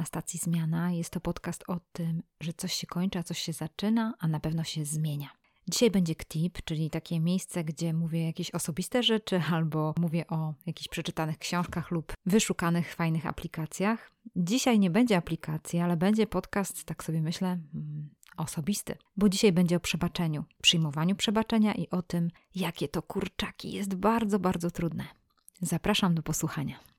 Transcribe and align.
Na 0.00 0.06
stacji 0.06 0.38
Zmiana. 0.38 0.92
Jest 0.92 1.10
to 1.10 1.20
podcast 1.20 1.64
o 1.66 1.80
tym, 1.92 2.22
że 2.40 2.52
coś 2.52 2.72
się 2.72 2.86
kończy, 2.86 3.18
a 3.18 3.22
coś 3.22 3.38
się 3.38 3.52
zaczyna, 3.52 4.14
a 4.18 4.28
na 4.28 4.40
pewno 4.40 4.64
się 4.64 4.84
zmienia. 4.84 5.28
Dzisiaj 5.68 5.90
będzie 5.90 6.14
KTIP, 6.14 6.58
czyli 6.64 6.90
takie 6.90 7.20
miejsce, 7.20 7.64
gdzie 7.64 7.92
mówię 7.94 8.26
jakieś 8.26 8.50
osobiste 8.50 9.02
rzeczy 9.02 9.42
albo 9.54 9.94
mówię 9.98 10.26
o 10.26 10.54
jakichś 10.66 10.88
przeczytanych 10.88 11.38
książkach 11.38 11.90
lub 11.90 12.12
wyszukanych 12.26 12.94
fajnych 12.94 13.26
aplikacjach. 13.26 14.12
Dzisiaj 14.36 14.78
nie 14.78 14.90
będzie 14.90 15.16
aplikacji, 15.16 15.78
ale 15.78 15.96
będzie 15.96 16.26
podcast, 16.26 16.84
tak 16.84 17.04
sobie 17.04 17.22
myślę, 17.22 17.48
mm, 17.48 18.08
osobisty, 18.36 18.96
bo 19.16 19.28
dzisiaj 19.28 19.52
będzie 19.52 19.76
o 19.76 19.80
przebaczeniu, 19.80 20.44
przyjmowaniu 20.62 21.16
przebaczenia 21.16 21.74
i 21.74 21.90
o 21.90 22.02
tym, 22.02 22.30
jakie 22.54 22.88
to 22.88 23.02
kurczaki 23.02 23.72
jest 23.72 23.94
bardzo, 23.94 24.38
bardzo 24.38 24.70
trudne. 24.70 25.04
Zapraszam 25.60 26.14
do 26.14 26.22
posłuchania. 26.22 26.89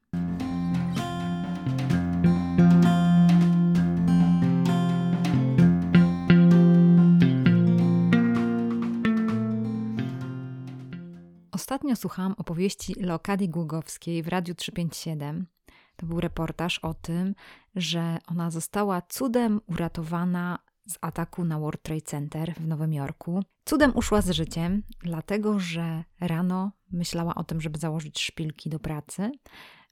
Ostatnio 11.71 11.95
słuchałam 11.95 12.35
opowieści 12.37 12.93
Leokadii 12.93 13.49
Głogowskiej 13.49 14.23
w 14.23 14.27
Radiu 14.27 14.55
357. 14.55 15.47
To 15.95 16.05
był 16.05 16.19
reportaż 16.19 16.79
o 16.79 16.93
tym, 16.93 17.35
że 17.75 18.17
ona 18.27 18.51
została 18.51 19.01
cudem 19.01 19.61
uratowana 19.67 20.59
z 20.87 20.97
ataku 21.01 21.45
na 21.45 21.59
World 21.59 21.81
Trade 21.83 22.01
Center 22.01 22.53
w 22.53 22.67
Nowym 22.67 22.93
Jorku. 22.93 23.43
Cudem 23.65 23.91
uszła 23.95 24.21
z 24.21 24.29
życiem, 24.29 24.83
dlatego 24.99 25.59
że 25.59 26.03
rano 26.19 26.71
myślała 26.91 27.35
o 27.35 27.43
tym, 27.43 27.61
żeby 27.61 27.79
założyć 27.79 28.19
szpilki 28.19 28.69
do 28.69 28.79
pracy, 28.79 29.31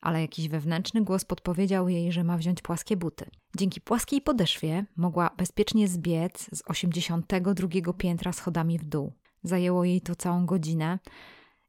ale 0.02 0.22
jakiś 0.22 0.50
wewnętrzny 0.50 1.02
głos 1.02 1.26
podpowiedział 1.26 1.90
jej, 1.90 2.12
że 2.12 2.24
ma 2.24 2.38
wziąć 2.38 2.62
płaskie 2.62 2.98
buty. 2.98 3.26
Dzięki 3.58 3.82
płaskiej 3.82 4.22
podeszwie 4.22 4.86
mogła 4.96 5.30
bezpiecznie 5.38 5.88
zbiec 5.88 6.50
z 6.58 6.64
82 6.68 7.94
piętra 7.94 8.34
schodami 8.34 8.80
w 8.80 8.86
dół. 8.86 9.14
Zajęło 9.44 9.84
jej 9.84 10.02
to 10.02 10.16
całą 10.16 10.46
godzinę. 10.46 11.00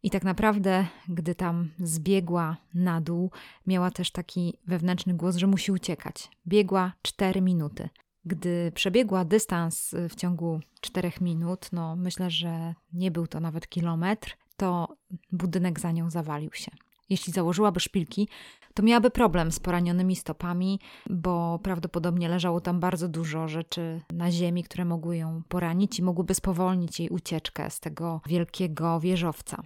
I 0.03 0.11
tak 0.11 0.25
naprawdę, 0.25 0.87
gdy 1.09 1.35
tam 1.35 1.71
zbiegła 1.79 2.57
na 2.75 3.01
dół, 3.01 3.31
miała 3.67 3.91
też 3.91 4.11
taki 4.11 4.59
wewnętrzny 4.67 5.15
głos, 5.15 5.37
że 5.37 5.47
musi 5.47 5.73
uciekać. 5.73 6.29
Biegła 6.47 6.93
4 7.03 7.41
minuty. 7.41 7.89
Gdy 8.25 8.73
przebiegła 8.75 9.25
dystans 9.25 9.95
w 10.09 10.15
ciągu 10.15 10.61
4 10.81 11.13
minut, 11.21 11.69
no 11.73 11.97
myślę, 11.97 12.31
że 12.31 12.75
nie 12.93 13.11
był 13.11 13.27
to 13.27 13.41
nawet 13.41 13.69
kilometr, 13.69 14.37
to 14.57 14.97
budynek 15.33 15.81
za 15.81 15.93
nią 15.93 16.11
zawalił 16.11 16.51
się. 16.53 16.71
Jeśli 17.09 17.33
założyłaby 17.33 17.81
szpilki, 17.81 18.29
to 18.75 18.83
miałaby 18.83 19.11
problem 19.11 19.53
z 19.53 19.61
poranionymi 19.61 20.17
stopami, 20.17 20.81
bo 21.11 21.59
prawdopodobnie 21.59 22.29
leżało 22.29 22.61
tam 22.61 22.81
bardzo 22.81 23.09
dużo 23.09 23.49
rzeczy 23.49 24.01
na 24.13 24.31
ziemi, 24.31 24.65
które 24.65 24.85
mogły 24.85 25.17
ją 25.17 25.43
poranić 25.49 25.99
i 25.99 26.03
mogłyby 26.03 26.35
spowolnić 26.35 27.01
jej 27.01 27.09
ucieczkę 27.09 27.71
z 27.71 27.81
tego 27.81 28.21
wielkiego 28.27 29.01
wieżowca. 29.01 29.63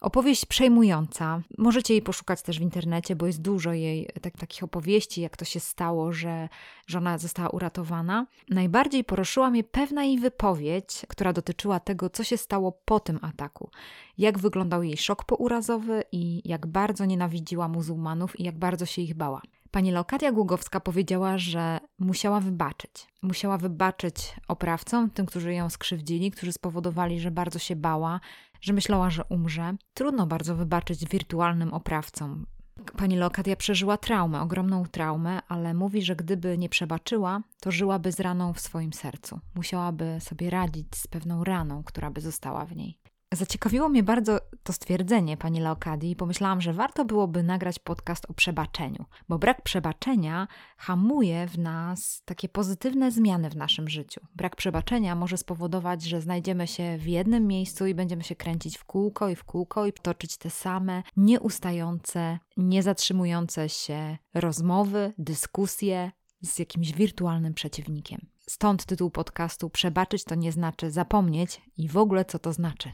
Opowieść 0.00 0.46
przejmująca. 0.46 1.42
Możecie 1.58 1.94
jej 1.94 2.02
poszukać 2.02 2.42
też 2.42 2.58
w 2.58 2.62
internecie, 2.62 3.16
bo 3.16 3.26
jest 3.26 3.42
dużo 3.42 3.72
jej 3.72 4.08
tak, 4.22 4.36
takich 4.36 4.62
opowieści, 4.62 5.20
jak 5.20 5.36
to 5.36 5.44
się 5.44 5.60
stało, 5.60 6.12
że 6.12 6.48
żona 6.86 7.18
została 7.18 7.48
uratowana. 7.48 8.26
Najbardziej 8.48 9.04
poruszyła 9.04 9.50
mnie 9.50 9.64
pewna 9.64 10.04
jej 10.04 10.18
wypowiedź, 10.18 11.06
która 11.08 11.32
dotyczyła 11.32 11.80
tego, 11.80 12.10
co 12.10 12.24
się 12.24 12.36
stało 12.36 12.72
po 12.84 13.00
tym 13.00 13.18
ataku. 13.22 13.70
Jak 14.18 14.38
wyglądał 14.38 14.82
jej 14.82 14.96
szok 14.96 15.24
pourazowy 15.24 16.02
i 16.12 16.48
jak 16.48 16.66
bardzo 16.66 17.04
nienawidziła 17.04 17.68
muzułmanów 17.68 18.40
i 18.40 18.44
jak 18.44 18.58
bardzo 18.58 18.86
się 18.86 19.02
ich 19.02 19.14
bała. 19.14 19.42
Pani 19.70 19.92
Lokadia 19.92 20.32
Głogowska 20.32 20.80
powiedziała, 20.80 21.38
że 21.38 21.80
musiała 21.98 22.40
wybaczyć. 22.40 22.90
Musiała 23.22 23.58
wybaczyć 23.58 24.14
oprawcom, 24.48 25.10
tym, 25.10 25.26
którzy 25.26 25.54
ją 25.54 25.70
skrzywdzili, 25.70 26.30
którzy 26.30 26.52
spowodowali, 26.52 27.20
że 27.20 27.30
bardzo 27.30 27.58
się 27.58 27.76
bała, 27.76 28.20
że 28.60 28.72
myślała, 28.72 29.10
że 29.10 29.24
umrze. 29.24 29.74
Trudno 29.94 30.26
bardzo 30.26 30.56
wybaczyć 30.56 31.06
wirtualnym 31.06 31.74
oprawcom. 31.74 32.46
Pani 32.96 33.16
Lokadia 33.16 33.56
przeżyła 33.56 33.96
traumę, 33.96 34.40
ogromną 34.40 34.86
traumę, 34.86 35.40
ale 35.48 35.74
mówi, 35.74 36.02
że 36.02 36.16
gdyby 36.16 36.58
nie 36.58 36.68
przebaczyła, 36.68 37.42
to 37.60 37.70
żyłaby 37.70 38.12
z 38.12 38.20
raną 38.20 38.52
w 38.52 38.60
swoim 38.60 38.92
sercu. 38.92 39.40
Musiałaby 39.54 40.16
sobie 40.20 40.50
radzić 40.50 40.96
z 40.96 41.06
pewną 41.06 41.44
raną, 41.44 41.82
która 41.84 42.10
by 42.10 42.20
została 42.20 42.64
w 42.64 42.76
niej. 42.76 42.99
Zaciekawiło 43.34 43.88
mnie 43.88 44.02
bardzo 44.02 44.40
to 44.62 44.72
stwierdzenie 44.72 45.36
pani 45.36 45.60
Leokadii 45.60 46.10
i 46.10 46.16
pomyślałam, 46.16 46.60
że 46.60 46.72
warto 46.72 47.04
byłoby 47.04 47.42
nagrać 47.42 47.78
podcast 47.78 48.30
o 48.30 48.34
przebaczeniu, 48.34 49.04
bo 49.28 49.38
brak 49.38 49.62
przebaczenia 49.62 50.48
hamuje 50.76 51.46
w 51.46 51.58
nas 51.58 52.22
takie 52.24 52.48
pozytywne 52.48 53.10
zmiany 53.10 53.50
w 53.50 53.56
naszym 53.56 53.88
życiu. 53.88 54.20
Brak 54.34 54.56
przebaczenia 54.56 55.14
może 55.14 55.36
spowodować, 55.36 56.02
że 56.02 56.20
znajdziemy 56.20 56.66
się 56.66 56.98
w 56.98 57.06
jednym 57.06 57.46
miejscu 57.46 57.86
i 57.86 57.94
będziemy 57.94 58.22
się 58.22 58.36
kręcić 58.36 58.78
w 58.78 58.84
kółko 58.84 59.28
i 59.28 59.36
w 59.36 59.44
kółko 59.44 59.86
i 59.86 59.92
toczyć 59.92 60.36
te 60.36 60.50
same 60.50 61.02
nieustające, 61.16 62.38
niezatrzymujące 62.56 63.68
się 63.68 64.18
rozmowy, 64.34 65.12
dyskusje 65.18 66.10
z 66.42 66.58
jakimś 66.58 66.92
wirtualnym 66.92 67.54
przeciwnikiem. 67.54 68.26
Stąd 68.46 68.84
tytuł 68.84 69.10
podcastu 69.10 69.70
Przebaczyć 69.70 70.24
to 70.24 70.34
nie 70.34 70.52
znaczy 70.52 70.90
zapomnieć 70.90 71.62
i 71.76 71.88
w 71.88 71.96
ogóle 71.96 72.24
co 72.24 72.38
to 72.38 72.52
znaczy. 72.52 72.92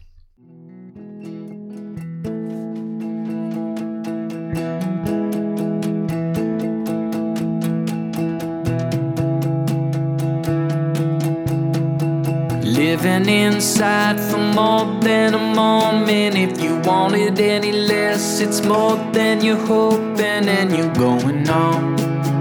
Living 12.63 13.29
inside 13.29 14.19
for 14.21 14.39
more 14.39 14.87
than 15.01 15.35
a 15.35 15.55
moment. 15.55 16.37
If 16.37 16.61
you 16.63 16.79
wanted 16.81 17.41
any 17.41 17.73
less, 17.73 18.41
it's 18.41 18.63
more 18.65 18.97
than 19.13 19.43
you're 19.43 19.57
hoping, 19.67 20.49
and 20.59 20.71
you're 20.77 20.95
going 20.95 21.49
on 21.49 21.97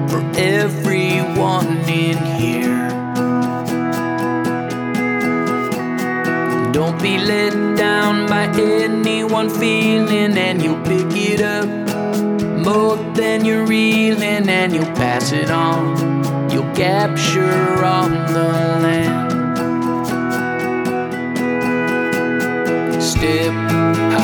for 0.10 0.22
everyone 0.38 1.68
in 1.88 2.18
here. 2.36 2.90
Don't 6.72 7.02
be 7.02 7.18
let 7.18 7.54
down 7.78 8.28
by 8.28 8.46
anyone 8.58 9.50
feeling, 9.50 10.38
and 10.38 10.62
you'll 10.62 10.82
pick 10.84 11.16
it 11.16 11.42
up 11.42 11.85
more 12.66 12.98
then 13.14 13.46
you're 13.46 13.66
reeling, 13.66 14.50
and 14.50 14.74
you'll 14.74 14.96
pass 14.96 15.32
it 15.32 15.52
on. 15.52 16.50
You'll 16.50 16.74
capture 16.76 17.86
on 17.86 18.12
the 18.34 18.44
land. 18.84 19.36
step 23.02 24.15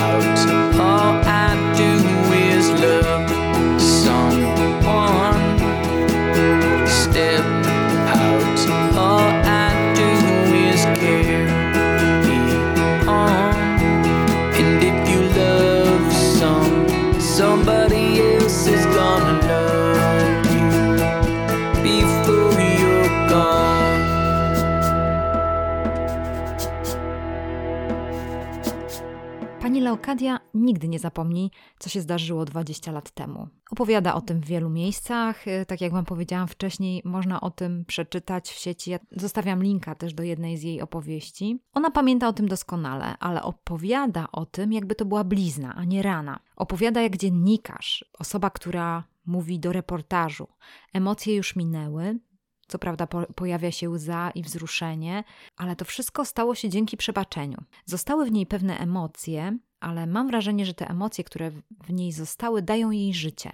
Pani 30.11 30.23
Leokadia 30.23 30.49
nigdy 30.53 30.87
nie 30.87 30.99
zapomni, 30.99 31.52
co 31.79 31.90
się 31.90 32.02
zdarzyło 32.02 32.46
20 32.46 32.91
lat 32.91 33.11
temu. 33.11 33.47
Opowiada 33.72 34.16
o 34.16 34.22
tym 34.22 34.41
w 34.41 34.46
wielu 34.46 34.69
miejscach. 34.69 35.46
Tak 35.67 35.81
jak 35.81 35.91
Wam 35.91 36.05
powiedziałam 36.05 36.47
wcześniej, 36.47 37.02
można 37.05 37.41
o 37.41 37.52
tym 37.52 37.85
przeczytać 37.85 38.49
w 38.49 38.59
sieci. 38.59 38.91
Ja 38.91 38.99
zostawiam 39.11 39.63
linka 39.63 39.96
też 39.96 40.13
do 40.13 40.23
jednej 40.23 40.58
z 40.58 40.63
jej 40.63 40.81
opowieści. 40.81 41.59
Ona 41.73 41.91
pamięta 41.91 42.28
o 42.28 42.34
tym 42.34 42.47
doskonale, 42.47 43.17
ale 43.19 43.43
opowiada 43.43 44.28
o 44.31 44.46
tym, 44.46 44.73
jakby 44.73 44.96
to 44.96 45.05
była 45.05 45.23
blizna, 45.23 45.75
a 45.75 45.84
nie 45.84 46.02
rana. 46.02 46.40
Opowiada 46.55 47.02
jak 47.02 47.17
dziennikarz, 47.17 48.05
osoba, 48.19 48.49
która 48.49 49.03
mówi 49.25 49.59
do 49.59 49.73
reportażu. 49.73 50.47
Emocje 50.93 51.35
już 51.35 51.55
minęły, 51.55 52.19
co 52.67 52.79
prawda 52.79 53.07
po, 53.07 53.22
pojawia 53.35 53.72
się 53.72 53.90
łza 53.90 54.31
i 54.35 54.43
wzruszenie, 54.43 55.23
ale 55.57 55.75
to 55.75 55.85
wszystko 55.85 56.25
stało 56.25 56.55
się 56.55 56.69
dzięki 56.69 56.97
przebaczeniu. 56.97 57.64
Zostały 57.85 58.25
w 58.25 58.31
niej 58.31 58.46
pewne 58.46 58.78
emocje, 58.78 59.57
ale 59.81 60.07
mam 60.07 60.28
wrażenie, 60.28 60.66
że 60.66 60.73
te 60.73 60.89
emocje, 60.89 61.23
które 61.23 61.51
w- 61.51 61.89
niej 61.89 62.11
zostały, 62.11 62.61
dają 62.61 62.91
jej 62.91 63.13
życie. 63.13 63.51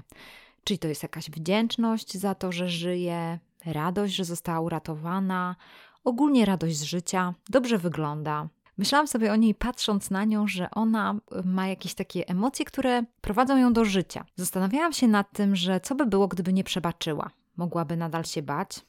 Czyli 0.64 0.80
to 0.80 0.88
jest 0.88 1.04
jakaś 1.04 1.30
wdzięczność 1.30 2.18
za 2.18 2.36
to, 2.36 2.52
że 2.52 2.70
żyje, 2.70 3.40
radość, 3.66 4.14
że 4.16 4.26
została 4.26 4.60
uratowana, 4.60 5.56
ogólnie 6.04 6.46
radość 6.46 6.78
z 6.78 6.84
życia, 6.84 7.34
dobrze 7.50 7.78
wygląda. 7.78 8.48
Myślałam 8.78 9.08
sobie 9.08 9.32
o 9.34 9.36
niej 9.36 9.56
patrząc 9.56 10.10
na 10.10 10.26
nią, 10.26 10.48
że 10.48 10.72
ona 10.72 11.16
ma 11.46 11.68
jakieś 11.68 11.94
takie 11.94 12.28
emocje, 12.28 12.66
które 12.66 13.04
prowadzą 13.22 13.58
ją 13.58 13.74
do 13.74 13.86
życia. 13.86 14.26
Zastanawiałam 14.36 14.94
się 14.94 15.08
nad 15.08 15.32
tym, 15.32 15.56
że 15.56 15.80
co 15.80 15.96
by 15.96 16.06
było, 16.06 16.28
gdyby 16.28 16.54
nie 16.54 16.64
przebaczyła. 16.64 17.30
mogłaby 17.58 17.98
nadal 17.98 18.24
się 18.26 18.42
bać, 18.42 18.82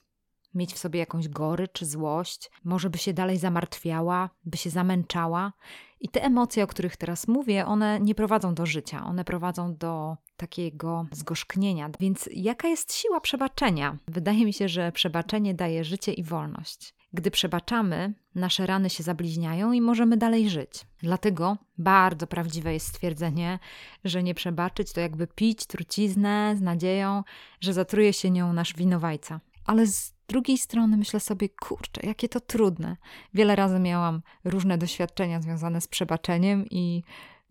mieć 0.55 0.75
w 0.75 0.79
sobie 0.79 1.01
jakąś 1.01 1.29
gorycz, 1.29 1.85
złość, 1.85 2.51
może 2.65 2.91
by 2.91 2.99
się 2.99 3.13
dalej 3.13 3.39
zamartwiała, 3.39 4.31
by 4.45 4.57
się 4.57 4.71
zamęczała. 4.71 5.53
I 6.01 6.09
te 6.09 6.25
emocje, 6.25 6.65
o 6.65 6.67
których 6.67 6.97
teraz 6.97 7.29
mówię, 7.29 7.67
one 7.67 8.01
nie 8.01 8.15
prowadzą 8.15 8.55
do 8.55 8.67
życia, 8.67 9.05
one 9.05 9.25
prowadzą 9.25 9.77
do 9.77 10.17
takiego 10.37 11.07
zgorzknienia. 11.13 11.91
Więc 12.01 12.29
jaka 12.33 12.69
jest 12.69 12.95
siła 12.95 13.21
przebaczenia? 13.21 13.97
Wydaje 14.09 14.45
mi 14.45 14.53
się, 14.53 14.69
że 14.69 14.93
przebaczenie 14.93 15.55
daje 15.55 15.85
życie 15.85 16.13
i 16.13 16.25
wolność. 16.25 16.95
Gdy 17.13 17.31
przebaczamy, 17.31 18.15
nasze 18.35 18.67
rany 18.67 18.91
się 18.91 19.03
zabliźniają 19.03 19.73
i 19.73 19.81
możemy 19.81 20.17
dalej 20.17 20.51
żyć. 20.51 20.71
Dlatego 21.03 21.57
bardzo 21.79 22.27
prawdziwe 22.27 22.73
jest 22.73 22.87
stwierdzenie, 22.87 23.59
że 24.05 24.23
nie 24.23 24.35
przebaczyć 24.35 24.93
to 24.93 25.01
jakby 25.01 25.27
pić 25.27 25.67
truciznę 25.67 26.55
z 26.57 26.61
nadzieją, 26.61 27.23
że 27.61 27.73
zatruje 27.73 28.13
się 28.13 28.31
nią 28.31 28.53
nasz 28.53 28.75
winowajca. 28.75 29.41
Ale 29.67 29.87
z 29.87 30.18
drugiej 30.29 30.59
strony 30.59 30.97
myślę 30.97 31.21
sobie, 31.21 31.49
kurczę, 31.49 32.01
jakie 32.03 32.29
to 32.29 32.41
trudne. 32.41 32.97
Wiele 33.35 33.57
razy 33.57 33.79
miałam 33.79 34.23
różne 34.45 34.79
doświadczenia 34.79 35.41
związane 35.41 35.81
z 35.81 35.89
przebaczeniem 35.89 36.67
i 36.71 37.03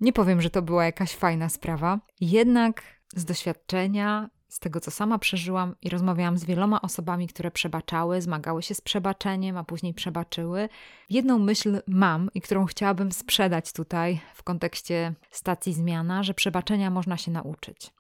nie 0.02 0.14
powiem, 0.14 0.42
że 0.42 0.50
to 0.50 0.62
była 0.62 0.86
jakaś 0.86 1.16
fajna 1.16 1.50
sprawa. 1.50 2.00
Jednak 2.22 2.84
z 3.16 3.26
doświadczenia, 3.26 4.30
z 4.50 4.60
tego 4.60 4.80
co 4.80 4.92
sama 4.92 5.20
przeżyłam 5.20 5.76
i 5.82 5.90
rozmawiałam 5.90 6.38
z 6.38 6.46
wieloma 6.46 6.82
osobami, 6.82 7.28
które 7.28 7.52
przebaczały, 7.52 8.22
zmagały 8.22 8.64
się 8.64 8.76
z 8.76 8.82
przebaczeniem, 8.82 9.58
a 9.58 9.64
później 9.64 9.94
przebaczyły. 9.94 10.70
Jedną 11.10 11.40
myśl 11.40 11.82
mam 11.88 12.30
i 12.34 12.42
którą 12.42 12.66
chciałabym 12.66 13.12
sprzedać 13.12 13.74
tutaj 13.74 14.20
w 14.34 14.44
kontekście 14.44 15.14
stacji 15.32 15.74
zmiana, 15.74 16.24
że 16.24 16.34
przebaczenia 16.34 16.90
można 16.90 17.18
się 17.18 17.32
nauczyć. 17.32 17.97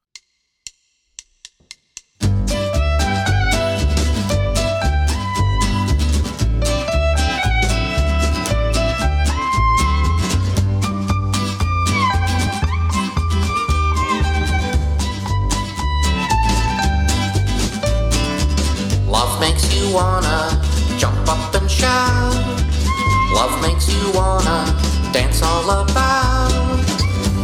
Love 23.37 23.61
makes 23.61 23.87
you 23.87 24.11
wanna 24.13 24.65
dance 25.13 25.43
all 25.43 25.69
about. 25.69 26.49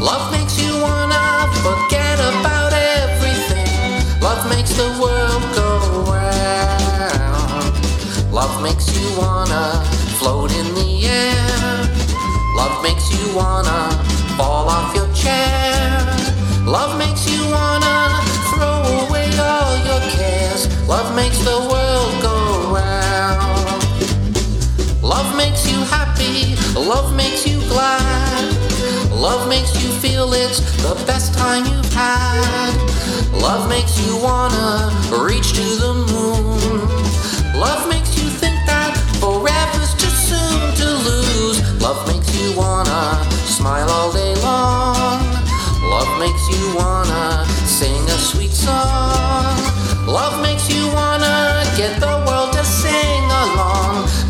Love 0.02 0.32
makes 0.32 0.60
you 0.60 0.74
wanna 0.82 1.48
forget 1.66 2.18
about 2.18 2.74
everything. 2.74 4.20
Love 4.20 4.44
makes 4.50 4.74
the 4.74 4.90
world 5.00 5.44
go 5.54 5.70
round. 6.12 7.76
Love 8.34 8.56
makes 8.64 8.88
you 8.98 9.06
wanna 9.22 9.86
float 10.18 10.52
in 10.60 10.68
the 10.74 11.06
air. 11.06 11.46
Love 12.58 12.82
makes 12.82 13.06
you 13.14 13.26
wanna 13.36 13.82
fall 14.36 14.68
off 14.76 14.96
your 14.96 15.10
chair. 15.14 15.86
Love 16.66 16.98
makes 16.98 17.30
you 17.30 17.42
wanna 17.52 18.20
throw 18.50 18.82
away 19.06 19.30
all 19.38 19.78
your 19.90 20.02
cares. 20.18 20.62
Love 20.88 21.16
makes 21.16 21.38
the 21.38 21.60
world 21.70 21.83
Love 25.34 25.50
makes 25.50 25.72
you 25.72 25.80
happy, 25.86 26.56
love 26.80 27.16
makes 27.16 27.48
you 27.48 27.60
glad. 27.62 28.54
Love 29.10 29.50
makes 29.50 29.74
you 29.84 29.90
feel 29.90 30.32
it's 30.32 30.60
the 30.84 30.94
best 31.08 31.34
time 31.34 31.66
you've 31.66 31.92
had. 31.92 32.70
Love 33.42 33.68
makes 33.68 34.00
you 34.06 34.16
wanna 34.22 34.94
reach 35.26 35.54
to 35.54 35.66
the 35.82 35.94
moon. 36.14 36.88
Love 37.60 37.90
makes 37.90 38.16
you 38.16 38.30
think 38.30 38.54
that 38.68 38.94
forever's 39.20 39.96
too 39.96 40.14
soon 40.30 40.60
to 40.76 40.88
lose. 41.10 41.82
Love 41.82 42.06
makes 42.06 42.30
you 42.40 42.56
wanna 42.56 43.18
smile 43.48 43.90
all 43.90 44.14
day 44.14 44.36
long. 44.36 45.18
Love 45.82 46.12
makes 46.20 46.48
you 46.54 46.76
wanna 46.76 47.44
sing 47.66 48.04
a 48.06 48.20
sweet 48.20 48.52
song. 48.52 49.58
Love 50.06 50.40
makes 50.44 50.70
you 50.70 50.86
wanna 50.94 51.66
get 51.76 52.00
the 52.00 52.23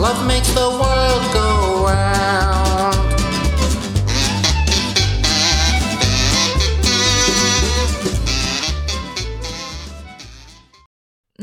Love 0.03 0.27
makes 0.27 0.49
the 0.51 0.69
world 0.69 1.33
go 1.33 1.85
round. 1.85 2.62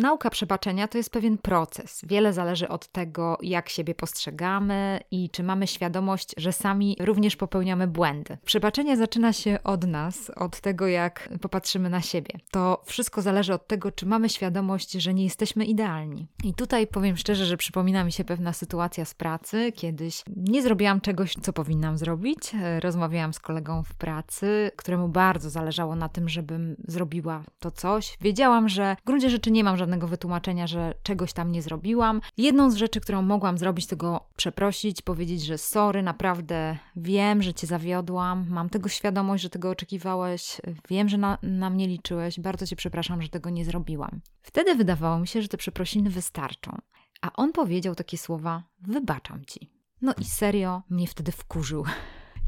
Nauka 0.01 0.31
przebaczenia 0.31 0.89
to 0.89 0.99
jest 0.99 1.11
pewien 1.11 1.39
proces. 1.39 2.01
Wiele 2.07 2.33
zależy 2.33 2.69
od 2.69 2.89
tego, 2.89 3.39
jak 3.43 3.69
siebie 3.69 3.95
postrzegamy 3.95 5.01
i 5.11 5.31
czy 5.31 5.43
mamy 5.43 5.67
świadomość, 5.67 6.35
że 6.37 6.53
sami 6.53 6.97
również 7.01 7.37
popełniamy 7.37 7.87
błędy. 7.87 8.39
Przebaczenie 8.45 8.97
zaczyna 8.97 9.33
się 9.33 9.59
od 9.65 9.87
nas, 9.87 10.31
od 10.31 10.61
tego, 10.61 10.87
jak 10.87 11.29
popatrzymy 11.41 11.91
na 11.91 12.01
siebie. 12.01 12.35
To 12.51 12.83
wszystko 12.85 13.23
zależy 13.23 13.55
od 13.55 13.67
tego, 13.67 13.93
czy 13.93 14.07
mamy 14.07 14.29
świadomość, 14.29 14.93
że 14.93 15.15
nie 15.15 15.25
jesteśmy 15.25 15.65
idealni. 15.65 16.27
I 16.45 16.55
tutaj 16.55 16.87
powiem 16.87 17.17
szczerze, 17.17 17.47
że 17.47 17.57
przypomina 17.57 18.05
mi 18.05 18.13
się 18.13 18.25
pewna 18.25 18.53
sytuacja 18.53 19.05
z 19.05 19.15
pracy. 19.15 19.73
Kiedyś 19.73 20.23
nie 20.37 20.63
zrobiłam 20.63 21.01
czegoś, 21.01 21.35
co 21.43 21.53
powinnam 21.53 21.99
zrobić. 21.99 22.39
Rozmawiałam 22.81 23.33
z 23.33 23.39
kolegą 23.41 23.83
w 23.83 23.95
pracy, 23.95 24.71
któremu 24.77 25.09
bardzo 25.09 25.51
zależało 25.51 25.97
na 25.97 26.09
tym, 26.09 26.29
żebym 26.29 26.77
zrobiła 26.89 27.43
to 27.59 27.71
coś. 27.71 28.19
Wiedziałam, 28.21 28.69
że 28.69 28.97
w 29.01 29.05
gruncie 29.05 29.31
rzeczy 29.31 29.51
nie 29.51 29.65
mam 29.65 29.77
żadnego 29.77 29.90
żadnego 29.91 30.09
wytłumaczenia, 30.09 30.67
że 30.67 30.95
czegoś 31.03 31.33
tam 31.33 31.53
nie 31.53 31.63
zrobiłam. 31.63 32.21
Jedną 32.37 32.71
z 32.71 32.75
rzeczy, 32.75 33.01
którą 33.01 33.23
mogłam 33.23 33.59
zrobić, 33.59 33.87
to 33.87 33.97
go 33.97 34.21
przeprosić, 34.37 35.03
powiedzieć, 35.03 35.45
że 35.45 35.59
sorry, 35.59 36.03
naprawdę 36.03 36.79
wiem, 36.97 37.43
że 37.43 37.55
cię 37.55 37.67
zawiodłam, 37.67 38.47
mam 38.49 38.69
tego 38.69 38.89
świadomość, 38.89 39.43
że 39.43 39.51
tego 39.51 39.71
oczekiwałeś, 39.71 40.61
wiem, 40.91 41.09
że 41.09 41.19
na, 41.19 41.39
na 41.43 41.71
mnie 41.71 41.87
liczyłeś, 41.87 42.41
bardzo 42.41 42.67
cię 42.67 42.77
przepraszam, 42.77 43.23
że 43.23 43.29
tego 43.29 43.51
nie 43.51 43.65
zrobiłam. 43.65 44.21
Wtedy 44.43 44.75
wydawało 44.75 45.19
mi 45.19 45.27
się, 45.29 45.43
że 45.43 45.49
te 45.49 45.57
przeprosiny 45.57 46.11
wystarczą. 46.11 46.79
A 47.21 47.33
on 47.33 47.53
powiedział 47.53 47.95
takie 47.95 48.19
słowa: 48.19 48.63
Wybaczam 48.81 49.45
ci. 49.45 49.71
No 50.03 50.15
i 50.19 50.25
serio 50.25 50.83
mnie 50.91 51.07
wtedy 51.07 51.33
wkurzył. 51.33 51.85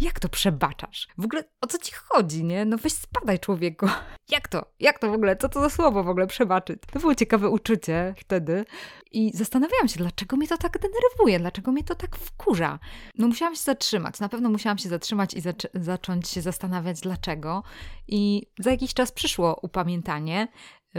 Jak 0.03 0.21
to 0.21 0.29
przebaczasz? 0.29 1.09
W 1.19 1.25
ogóle 1.25 1.45
o 1.61 1.67
co 1.67 1.79
ci 1.79 1.93
chodzi, 1.95 2.45
nie? 2.45 2.65
No 2.65 2.77
weź 2.79 2.93
spadaj, 2.93 3.39
człowieku. 3.39 3.87
Jak 4.31 4.49
to? 4.49 4.67
Jak 4.81 4.99
to 4.99 5.11
w 5.11 5.15
ogóle? 5.15 5.37
Co 5.37 5.49
to 5.49 5.61
za 5.61 5.71
słowo 5.71 6.05
w 6.05 6.09
ogóle 6.09 6.27
przebaczyć? 6.27 6.83
To 6.93 7.01
było 7.01 7.15
ciekawe 7.15 7.51
uczucie 7.51 8.15
wtedy. 8.19 8.65
I 9.13 9.31
zastanawiałam 9.35 9.89
się, 9.89 9.99
dlaczego 9.99 10.37
mnie 10.37 10.49
to 10.49 10.59
tak 10.59 10.79
denerwuje, 10.79 11.39
dlaczego 11.39 11.73
mnie 11.73 11.85
to 11.85 11.95
tak 11.95 12.17
wkurza. 12.17 12.79
No 13.19 13.27
musiałam 13.29 13.55
się 13.55 13.63
zatrzymać, 13.63 14.21
na 14.21 14.29
pewno 14.29 14.49
musiałam 14.49 14.79
się 14.79 14.89
zatrzymać 14.89 15.35
i 15.35 15.41
zac 15.41 15.57
zacząć 15.75 16.29
się 16.29 16.43
zastanawiać 16.43 17.01
dlaczego. 17.01 17.63
I 18.09 18.47
za 18.59 18.71
jakiś 18.71 18.95
czas 18.95 19.13
przyszło 19.13 19.61
upamiętanie, 19.63 20.49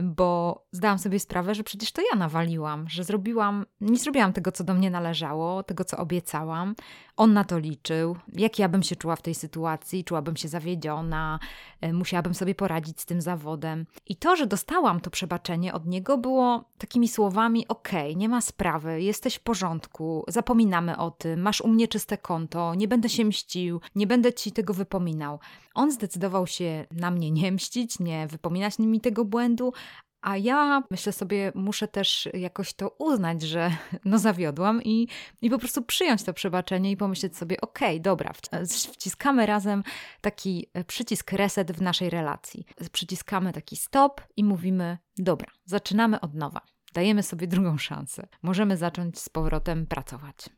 bo 0.01 0.63
zdałam 0.71 0.99
sobie 0.99 1.19
sprawę, 1.19 1.55
że 1.55 1.63
przecież 1.63 1.91
to 1.91 2.01
ja 2.11 2.19
nawaliłam, 2.19 2.89
że 2.89 3.03
zrobiłam, 3.03 3.65
nie 3.81 3.97
zrobiłam 3.97 4.33
tego, 4.33 4.51
co 4.51 4.63
do 4.63 4.73
mnie 4.73 4.91
należało, 4.91 5.63
tego, 5.63 5.85
co 5.85 5.97
obiecałam. 5.97 6.75
On 7.17 7.33
na 7.33 7.43
to 7.43 7.59
liczył. 7.59 8.15
Jak 8.33 8.59
ja 8.59 8.69
bym 8.69 8.83
się 8.83 8.95
czuła 8.95 9.15
w 9.15 9.21
tej 9.21 9.35
sytuacji? 9.35 10.03
Czułabym 10.03 10.35
się 10.35 10.47
zawiedziona, 10.47 11.39
e, 11.81 11.93
musiałabym 11.93 12.33
sobie 12.33 12.55
poradzić 12.55 13.01
z 13.01 13.05
tym 13.05 13.21
zawodem. 13.21 13.85
I 14.07 14.15
to, 14.15 14.35
że 14.35 14.47
dostałam 14.47 14.99
to 14.99 15.09
przebaczenie 15.09 15.73
od 15.73 15.85
niego, 15.85 16.17
było 16.17 16.69
takimi 16.77 17.07
słowami: 17.07 17.67
okej, 17.67 18.17
nie 18.17 18.29
ma 18.29 18.41
sprawy, 18.41 19.01
jesteś 19.01 19.35
w 19.35 19.39
porządku, 19.43 20.25
zapominamy 20.27 20.97
o 20.97 21.11
tym, 21.11 21.41
masz 21.41 21.61
u 21.61 21.67
mnie 21.67 21.87
czyste 21.87 22.17
konto, 22.17 22.75
nie 22.75 22.87
będę 22.87 23.09
się 23.09 23.25
mścił, 23.25 23.81
nie 23.95 24.07
będę 24.07 24.33
ci 24.33 24.51
tego 24.51 24.73
wypominał. 24.73 25.39
On 25.73 25.91
zdecydował 25.91 26.47
się 26.47 26.85
na 26.91 27.11
mnie 27.11 27.31
nie 27.31 27.51
mścić, 27.51 27.99
nie 27.99 28.27
wypominać 28.27 28.79
mi 28.79 29.01
tego 29.01 29.25
błędu, 29.25 29.73
a 30.23 30.37
ja 30.37 30.83
myślę 30.91 31.13
sobie, 31.13 31.51
muszę 31.55 31.87
też 31.87 32.29
jakoś 32.33 32.73
to 32.73 32.89
uznać, 32.89 33.41
że 33.41 33.71
no 34.05 34.19
zawiodłam 34.19 34.83
i, 34.83 35.07
i 35.41 35.49
po 35.49 35.59
prostu 35.59 35.81
przyjąć 35.81 36.23
to 36.23 36.33
przebaczenie 36.33 36.91
i 36.91 36.97
pomyśleć 36.97 37.37
sobie, 37.37 37.61
okej, 37.61 37.89
okay, 37.89 37.99
dobra, 37.99 38.33
wciskamy 38.65 39.45
razem 39.45 39.83
taki 40.21 40.69
przycisk 40.87 41.31
reset 41.31 41.71
w 41.71 41.81
naszej 41.81 42.09
relacji. 42.09 42.65
Przyciskamy 42.91 43.53
taki 43.53 43.75
stop 43.75 44.21
i 44.37 44.43
mówimy, 44.43 44.97
dobra, 45.17 45.51
zaczynamy 45.65 46.19
od 46.19 46.33
nowa. 46.33 46.61
Dajemy 46.93 47.23
sobie 47.23 47.47
drugą 47.47 47.77
szansę. 47.77 48.27
Możemy 48.41 48.77
zacząć 48.77 49.19
z 49.19 49.29
powrotem 49.29 49.87
pracować. 49.87 50.49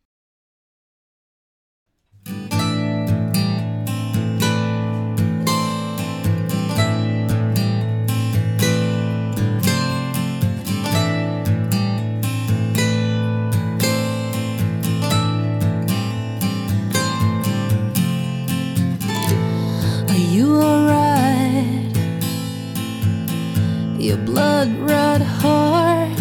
your 24.06 24.18
blood 24.18 24.70
red 24.78 25.20
heart. 25.20 26.12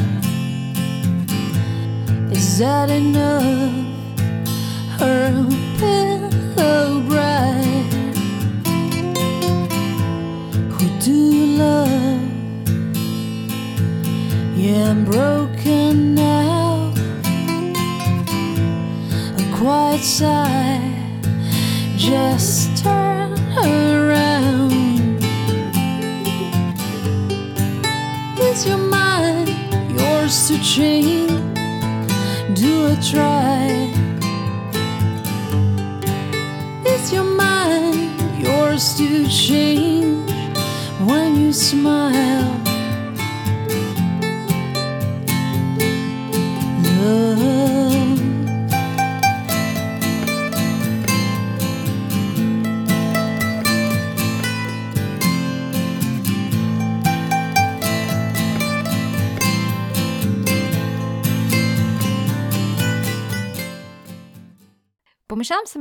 Is 2.32 2.58
that 2.58 2.88
enough? 2.88 3.74
Her 4.98 5.30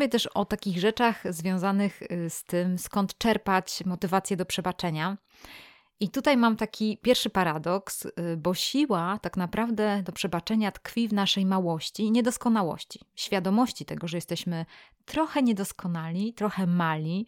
sobie 0.03 0.10
też 0.10 0.27
o 0.27 0.45
takich 0.45 0.79
rzeczach 0.79 1.33
związanych 1.33 2.01
y, 2.01 2.29
z 2.29 2.43
tym, 2.43 2.77
skąd 2.77 3.17
czerpać 3.17 3.83
motywację 3.86 4.38
do 4.38 4.45
przebaczenia. 4.45 5.17
I 6.00 6.10
tutaj 6.10 6.38
mam 6.38 6.55
taki 6.55 6.98
pierwszy 6.98 7.29
paradoks, 7.29 8.05
y, 8.05 8.12
bo 8.38 8.53
siła 8.53 9.19
tak 9.22 9.38
naprawdę 9.38 10.03
do 10.03 10.12
przebaczenia 10.12 10.72
tkwi 10.72 11.07
w 11.07 11.13
naszej 11.13 11.45
małości 11.45 12.03
i 12.03 12.12
niedoskonałości. 12.12 13.00
Świadomości 13.15 13.86
tego, 13.86 14.07
że 14.07 14.17
jesteśmy 14.17 14.65
trochę 15.05 15.43
niedoskonali, 15.43 16.33
trochę 16.33 16.67
mali, 16.67 17.27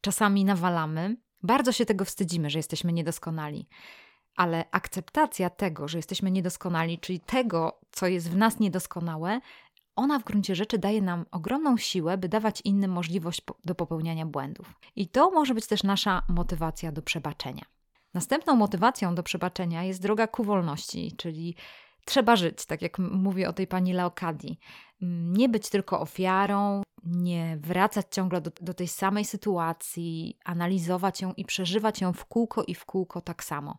czasami 0.00 0.44
nawalamy. 0.44 1.16
Bardzo 1.42 1.72
się 1.72 1.86
tego 1.86 2.04
wstydzimy, 2.04 2.50
że 2.50 2.58
jesteśmy 2.58 2.92
niedoskonali. 2.92 3.68
Ale 4.36 4.64
akceptacja 4.70 5.50
tego, 5.50 5.88
że 5.88 5.98
jesteśmy 5.98 6.30
niedoskonali, 6.30 6.98
czyli 6.98 7.20
tego, 7.20 7.80
co 7.90 8.06
jest 8.06 8.30
w 8.30 8.36
nas 8.36 8.58
niedoskonałe, 8.58 9.40
ona 10.00 10.18
w 10.18 10.24
gruncie 10.24 10.54
rzeczy 10.54 10.78
daje 10.78 11.02
nam 11.02 11.24
ogromną 11.30 11.76
siłę, 11.76 12.18
by 12.18 12.28
dawać 12.28 12.60
innym 12.64 12.90
możliwość 12.90 13.42
do 13.64 13.74
popełniania 13.74 14.26
błędów. 14.26 14.74
I 14.96 15.08
to 15.08 15.30
może 15.30 15.54
być 15.54 15.66
też 15.66 15.82
nasza 15.82 16.22
motywacja 16.28 16.92
do 16.92 17.02
przebaczenia. 17.02 17.64
Następną 18.14 18.56
motywacją 18.56 19.14
do 19.14 19.22
przebaczenia 19.22 19.82
jest 19.82 20.02
droga 20.02 20.26
ku 20.26 20.44
wolności, 20.44 21.12
czyli 21.16 21.54
trzeba 22.04 22.36
żyć, 22.36 22.66
tak 22.66 22.82
jak 22.82 22.98
mówi 22.98 23.46
o 23.46 23.52
tej 23.52 23.66
pani 23.66 23.92
Leokadii. 23.92 24.58
Nie 25.00 25.48
być 25.48 25.70
tylko 25.70 26.00
ofiarą, 26.00 26.82
nie 27.04 27.58
wracać 27.60 28.06
ciągle 28.10 28.40
do, 28.40 28.50
do 28.60 28.74
tej 28.74 28.88
samej 28.88 29.24
sytuacji, 29.24 30.38
analizować 30.44 31.20
ją 31.20 31.32
i 31.32 31.44
przeżywać 31.44 32.00
ją 32.00 32.12
w 32.12 32.24
kółko 32.24 32.64
i 32.64 32.74
w 32.74 32.84
kółko 32.84 33.20
tak 33.20 33.44
samo. 33.44 33.78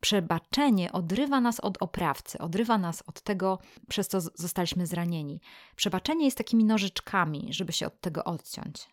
Przebaczenie 0.00 0.92
odrywa 0.92 1.40
nas 1.40 1.60
od 1.60 1.82
oprawcy, 1.82 2.38
odrywa 2.38 2.78
nas 2.78 3.02
od 3.06 3.20
tego, 3.20 3.58
przez 3.88 4.08
co 4.08 4.20
zostaliśmy 4.20 4.86
zranieni. 4.86 5.40
Przebaczenie 5.76 6.24
jest 6.24 6.38
takimi 6.38 6.64
nożyczkami, 6.64 7.48
żeby 7.50 7.72
się 7.72 7.86
od 7.86 8.00
tego 8.00 8.24
odciąć. 8.24 8.88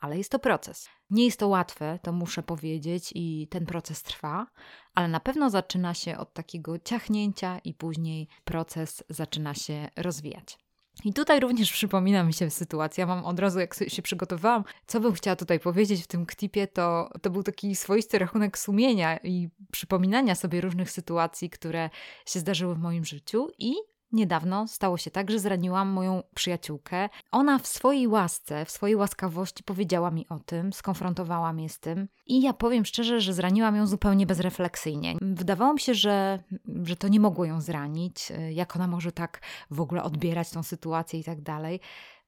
Ale 0.00 0.18
jest 0.18 0.30
to 0.30 0.38
proces. 0.38 0.88
Nie 1.10 1.24
jest 1.24 1.40
to 1.40 1.48
łatwe, 1.48 1.98
to 2.02 2.12
muszę 2.12 2.42
powiedzieć, 2.42 3.12
i 3.14 3.48
ten 3.50 3.66
proces 3.66 4.02
trwa, 4.02 4.46
ale 4.94 5.08
na 5.08 5.20
pewno 5.20 5.50
zaczyna 5.50 5.94
się 5.94 6.18
od 6.18 6.34
takiego 6.34 6.78
ciachnięcia, 6.78 7.58
i 7.58 7.74
później 7.74 8.28
proces 8.44 9.04
zaczyna 9.08 9.54
się 9.54 9.88
rozwijać. 9.96 10.58
I 11.04 11.12
tutaj 11.12 11.40
również 11.40 11.72
przypomina 11.80 12.24
mi 12.24 12.32
się 12.32 12.50
sytuacja. 12.50 13.06
Mam 13.06 13.24
od 13.24 13.38
razu, 13.38 13.60
jak 13.60 13.74
się 13.88 14.02
przygotowałam, 14.02 14.64
co 14.86 15.00
bym 15.00 15.12
chciała 15.12 15.36
tutaj 15.36 15.60
powiedzieć 15.60 16.04
w 16.04 16.06
tym 16.06 16.26
klipie, 16.26 16.66
to, 16.66 17.10
to 17.22 17.30
był 17.30 17.42
taki 17.42 17.76
swoisty 17.76 18.18
rachunek 18.18 18.58
sumienia 18.58 19.16
i 19.16 19.48
przypominania 19.72 20.34
sobie 20.34 20.60
różnych 20.60 20.90
sytuacji, 20.90 21.50
które 21.50 21.90
się 22.26 22.40
zdarzyły 22.40 22.74
w 22.74 22.78
moim 22.78 23.04
życiu. 23.04 23.48
I 23.58 23.74
niedawno 24.12 24.68
stało 24.68 24.98
się 24.98 25.10
tak, 25.10 25.30
że 25.30 25.38
zraniłam 25.38 25.88
moją 25.88 26.22
przyjaciółkę. 26.34 27.08
Ona 27.30 27.58
w 27.58 27.66
swojej 27.66 28.08
łasce, 28.08 28.64
w 28.64 28.70
swojej 28.70 28.96
łaskawości 28.96 29.64
powiedziała 29.64 30.10
mi 30.10 30.28
o 30.28 30.38
tym, 30.38 30.72
skonfrontowała 30.72 31.52
mnie 31.52 31.68
z 31.68 31.78
tym. 31.78 32.08
I 32.26 32.42
ja 32.42 32.52
powiem 32.52 32.84
szczerze, 32.84 33.20
że 33.20 33.32
zraniłam 33.32 33.76
ją 33.76 33.86
zupełnie 33.86 34.26
bezrefleksyjnie. 34.26 35.14
Wydawało 35.20 35.74
mi 35.74 35.80
się, 35.80 35.94
że, 35.94 36.42
że 36.82 36.96
to 36.96 37.08
nie 37.08 37.20
mogło 37.20 37.44
ją 37.44 37.60
zranić, 37.60 38.32
jak 38.50 38.76
ona 38.76 38.86
może 38.86 39.12
tak 39.12 39.40
w 39.70 39.80
ogóle 39.80 40.02
odbierać 40.02 40.50
tą 40.50 40.62
sytuację 40.62 41.20
i 41.20 41.24
tak 41.24 41.40
dalej. 41.40 41.80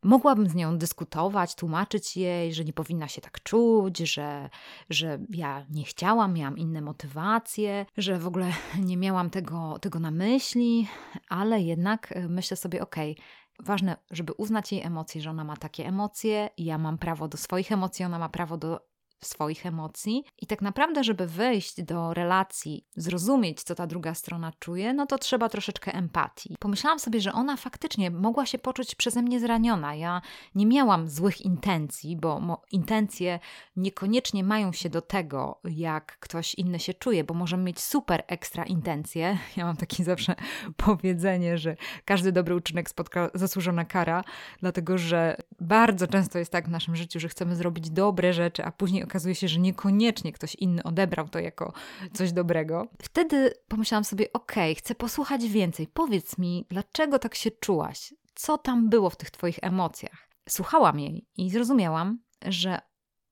Mogłabym 0.02 0.48
z 0.48 0.54
nią 0.54 0.78
dyskutować, 0.78 1.54
tłumaczyć 1.54 2.16
jej, 2.16 2.54
że 2.54 2.64
nie 2.64 2.72
powinna 2.72 3.08
się 3.08 3.20
tak 3.20 3.42
czuć, 3.42 3.98
że, 3.98 4.50
że 4.90 5.18
ja 5.30 5.66
nie 5.70 5.84
chciałam, 5.84 6.34
miałam 6.34 6.58
inne 6.58 6.80
motywacje, 6.80 7.86
że 7.96 8.18
w 8.18 8.26
ogóle 8.26 8.52
nie 8.88 8.96
miałam 8.96 9.30
tego, 9.30 9.78
tego 9.78 9.98
na 9.98 10.10
myśli, 10.10 10.88
ale 11.28 11.60
jednak 11.60 12.12
y, 12.16 12.28
myślę 12.28 12.56
sobie, 12.56 12.82
okej, 12.82 13.16
ważne, 13.58 13.96
żeby 14.10 14.32
uznać 14.32 14.72
jej 14.72 14.82
emocje, 14.82 15.20
że 15.20 15.30
ona 15.30 15.44
ma 15.44 15.56
takie 15.56 15.86
emocje, 15.86 16.48
ja 16.58 16.78
mam 16.78 16.98
prawo 16.98 17.28
do 17.28 17.38
swoich 17.38 17.72
emocji, 17.72 18.04
ona 18.04 18.18
ma 18.18 18.28
prawo 18.28 18.56
do 18.56 18.91
swoich 19.24 19.66
emocji. 19.66 20.24
I 20.38 20.46
tak 20.46 20.62
naprawdę, 20.62 21.04
żeby 21.04 21.26
wejść 21.26 21.82
do 21.82 22.14
relacji, 22.14 22.86
zrozumieć, 22.96 23.62
co 23.62 23.74
ta 23.74 23.86
druga 23.86 24.14
strona 24.14 24.52
czuje, 24.58 24.94
no 24.94 25.06
to 25.06 25.18
trzeba 25.18 25.48
troszeczkę 25.48 25.94
empatii. 25.94 26.56
Pomyślałam 26.58 26.98
sobie, 26.98 27.20
że 27.20 27.32
ona 27.32 27.56
faktycznie 27.56 28.10
mogła 28.10 28.46
się 28.46 28.58
poczuć 28.58 28.94
przeze 28.94 29.22
mnie 29.22 29.40
zraniona. 29.40 29.94
Ja 29.94 30.22
nie 30.54 30.66
miałam 30.66 31.08
złych 31.08 31.40
intencji, 31.40 32.16
bo 32.16 32.62
intencje 32.72 33.40
niekoniecznie 33.76 34.44
mają 34.44 34.72
się 34.72 34.90
do 34.90 35.02
tego, 35.02 35.60
jak 35.64 36.18
ktoś 36.20 36.54
inny 36.54 36.78
się 36.78 36.94
czuje, 36.94 37.24
bo 37.24 37.34
możemy 37.34 37.62
mieć 37.62 37.80
super 37.80 38.24
ekstra 38.26 38.64
intencje. 38.64 39.38
Ja 39.56 39.64
mam 39.64 39.76
takie 39.76 40.04
zawsze 40.04 40.34
powiedzenie, 40.76 41.58
że 41.58 41.76
każdy 42.04 42.32
dobry 42.32 42.54
uczynek 42.54 42.90
spotka 42.90 43.30
zasłużona 43.34 43.84
kara, 43.84 44.24
dlatego 44.60 44.98
że 44.98 45.36
bardzo 45.60 46.06
często 46.06 46.38
jest 46.38 46.52
tak 46.52 46.68
w 46.68 46.70
naszym 46.70 46.96
życiu, 46.96 47.20
że 47.20 47.28
chcemy 47.28 47.56
zrobić 47.56 47.90
dobre 47.90 48.32
rzeczy, 48.32 48.64
a 48.64 48.72
później 48.72 49.02
okazuje 49.12 49.34
się, 49.34 49.48
że 49.48 49.60
niekoniecznie 49.60 50.32
ktoś 50.32 50.54
inny 50.54 50.82
odebrał 50.82 51.28
to 51.28 51.38
jako 51.38 51.72
coś 52.12 52.32
dobrego. 52.32 52.88
Wtedy 53.02 53.52
pomyślałam 53.68 54.04
sobie, 54.04 54.32
okej, 54.32 54.74
chcę 54.74 54.94
posłuchać 54.94 55.48
więcej. 55.48 55.86
Powiedz 55.86 56.38
mi, 56.38 56.66
dlaczego 56.70 57.18
tak 57.18 57.34
się 57.34 57.50
czułaś? 57.50 58.14
Co 58.34 58.58
tam 58.58 58.88
było 58.88 59.10
w 59.10 59.16
tych 59.16 59.30
twoich 59.30 59.58
emocjach? 59.62 60.28
Słuchałam 60.48 61.00
jej 61.00 61.26
i 61.36 61.50
zrozumiałam, 61.50 62.18
że 62.46 62.78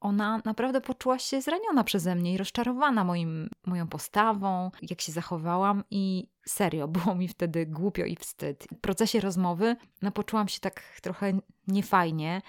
ona 0.01 0.41
naprawdę 0.45 0.81
poczuła 0.81 1.19
się 1.19 1.41
zraniona 1.41 1.85
przeze 1.85 2.15
mnie 2.15 2.35
i 2.35 2.37
rozczarowana 2.37 3.05
moim, 3.05 3.51
moją 3.67 3.89
postawą, 3.89 4.71
jak 4.83 5.01
się 5.01 5.13
zachowałam 5.13 5.85
i 5.91 6.31
serio, 6.47 6.89
było 6.99 7.15
mi 7.15 7.29
wtedy 7.29 7.67
głupio 7.67 8.05
i 8.05 8.17
wstyd. 8.17 8.67
W 8.73 8.81
procesie 8.81 9.21
rozmowy 9.21 9.77
no, 10.03 10.13
poczułam 10.13 10.49
się 10.49 10.61
tak 10.61 10.83
trochę 11.03 11.33
niefajnie. 11.67 12.43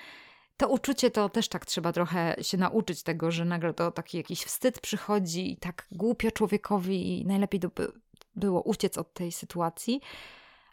To 0.61 0.69
uczucie 0.69 1.11
to 1.11 1.29
też 1.29 1.47
tak 1.47 1.65
trzeba 1.65 1.93
trochę 1.93 2.35
się 2.41 2.57
nauczyć 2.57 3.03
tego, 3.03 3.31
że 3.31 3.45
nagle 3.45 3.73
to 3.73 3.91
taki 3.91 4.17
jakiś 4.17 4.43
wstyd 4.43 4.81
przychodzi 4.81 5.51
i 5.51 5.57
tak 5.57 5.87
głupio 5.91 6.31
człowiekowi 6.31 7.19
i 7.19 7.25
najlepiej 7.25 7.59
by 7.59 7.91
było 8.35 8.61
uciec 8.61 8.97
od 8.97 9.13
tej 9.13 9.31
sytuacji. 9.31 10.01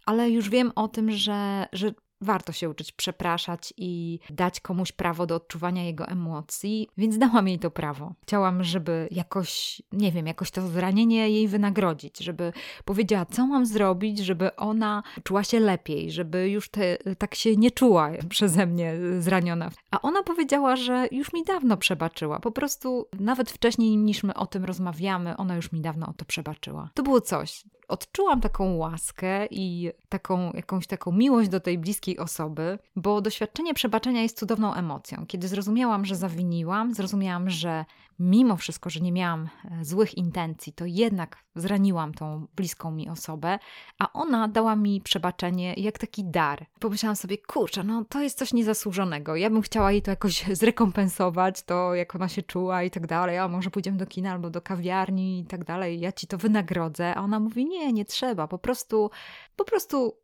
Ale 0.06 0.30
już 0.30 0.50
wiem 0.50 0.72
o 0.74 0.88
tym, 0.88 1.10
że, 1.10 1.68
że 1.72 1.92
warto 2.20 2.52
się 2.52 2.70
uczyć 2.70 2.92
przepraszać 2.92 3.74
i 3.76 4.18
dać 4.30 4.60
komuś 4.60 4.92
prawo 4.92 5.26
do 5.26 5.34
odczuwania 5.34 5.84
jego 5.84 6.06
emocji, 6.06 6.88
więc 6.96 7.18
dałam 7.18 7.48
jej 7.48 7.58
to 7.58 7.70
prawo. 7.70 8.14
Chciałam, 8.22 8.64
żeby 8.64 9.08
jakoś, 9.10 9.82
nie 9.92 10.12
wiem, 10.12 10.26
jakoś 10.26 10.50
to 10.50 10.68
zranienie 10.68 11.30
jej 11.30 11.48
wynagrodzić, 11.48 12.18
żeby 12.18 12.52
powiedziała, 12.84 13.26
co 13.26 13.46
mam 13.46 13.66
zrobić, 13.66 14.18
żeby 14.18 14.56
ona 14.56 15.02
czuła 15.22 15.44
się 15.44 15.60
lepiej, 15.60 16.10
żeby 16.10 16.48
już 16.50 16.68
te, 16.68 16.96
tak 17.18 17.34
się 17.34 17.56
nie 17.56 17.70
czuła 17.70 18.10
przeze 18.28 18.66
mnie 18.66 18.94
zraniona. 19.18 19.70
A 19.90 20.00
ona 20.00 20.22
powiedziała, 20.22 20.76
że 20.76 21.08
już 21.10 21.32
mi 21.32 21.44
dawno 21.44 21.76
przebaczyła. 21.76 22.40
Po 22.40 22.50
prostu 22.50 23.08
nawet 23.20 23.50
wcześniej 23.50 23.96
niż 23.96 24.22
my 24.22 24.34
o 24.34 24.46
tym 24.46 24.64
rozmawiamy, 24.64 25.36
ona 25.36 25.56
już 25.56 25.72
mi 25.72 25.80
dawno 25.80 26.06
o 26.08 26.12
to 26.12 26.24
przebaczyła. 26.24 26.90
To 26.94 27.02
było 27.02 27.20
coś 27.20 27.64
odczułam 27.88 28.40
taką 28.40 28.76
łaskę 28.76 29.46
i 29.50 29.92
taką 30.08 30.52
jakąś 30.52 30.86
taką 30.86 31.12
miłość 31.12 31.48
do 31.48 31.60
tej 31.60 31.78
bliskiej 31.78 32.18
osoby, 32.18 32.78
bo 32.96 33.20
doświadczenie 33.20 33.74
przebaczenia 33.74 34.22
jest 34.22 34.38
cudowną 34.38 34.74
emocją. 34.74 35.26
Kiedy 35.26 35.48
zrozumiałam, 35.48 36.04
że 36.04 36.16
zawiniłam, 36.16 36.94
zrozumiałam, 36.94 37.50
że 37.50 37.84
mimo 38.18 38.56
wszystko, 38.56 38.90
że 38.90 39.00
nie 39.00 39.12
miałam 39.12 39.48
e, 39.64 39.84
złych 39.84 40.18
intencji, 40.18 40.72
to 40.72 40.84
jednak 40.86 41.44
zraniłam 41.54 42.14
tą 42.14 42.46
bliską 42.56 42.90
mi 42.90 43.08
osobę, 43.08 43.58
a 43.98 44.12
ona 44.12 44.48
dała 44.48 44.76
mi 44.76 45.00
przebaczenie 45.00 45.74
jak 45.74 45.98
taki 45.98 46.24
dar. 46.24 46.66
Pomyślałam 46.80 47.16
sobie, 47.16 47.38
kurczę, 47.38 47.84
no 47.84 48.04
to 48.04 48.20
jest 48.20 48.38
coś 48.38 48.52
niezasłużonego. 48.52 49.36
Ja 49.36 49.50
bym 49.50 49.62
chciała 49.62 49.92
jej 49.92 50.02
to 50.02 50.10
jakoś 50.10 50.44
zrekompensować, 50.60 51.62
to 51.62 51.94
jak 51.94 52.14
ona 52.14 52.28
się 52.28 52.42
czuła 52.42 52.82
i 52.82 52.90
tak 52.90 53.06
dalej. 53.06 53.38
A 53.38 53.48
może 53.48 53.70
pójdziemy 53.70 53.98
do 53.98 54.06
kina 54.06 54.32
albo 54.32 54.50
do 54.50 54.62
kawiarni 54.62 55.40
i 55.40 55.44
tak 55.44 55.64
dalej. 55.64 56.00
Ja 56.00 56.12
ci 56.12 56.26
to 56.26 56.38
wynagrodzę. 56.38 57.14
A 57.14 57.20
ona 57.20 57.40
mówi, 57.40 57.66
nie, 57.66 57.92
nie 57.92 58.04
trzeba. 58.04 58.48
Po 58.48 58.58
prostu, 58.58 59.10
po 59.56 59.64
prostu 59.64 60.16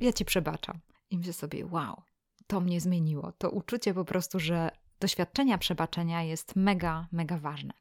ja 0.00 0.12
ci 0.12 0.24
przebaczam. 0.24 0.78
I 1.10 1.18
myślę 1.18 1.32
sobie, 1.32 1.66
wow, 1.66 2.02
to 2.46 2.60
mnie 2.60 2.80
zmieniło. 2.80 3.32
To 3.32 3.50
uczucie 3.50 3.94
po 3.94 4.04
prostu, 4.04 4.40
że 4.40 4.70
doświadczenia 5.00 5.58
przebaczenia 5.58 6.22
jest 6.22 6.56
mega, 6.56 7.06
mega 7.12 7.38
ważne. 7.38 7.72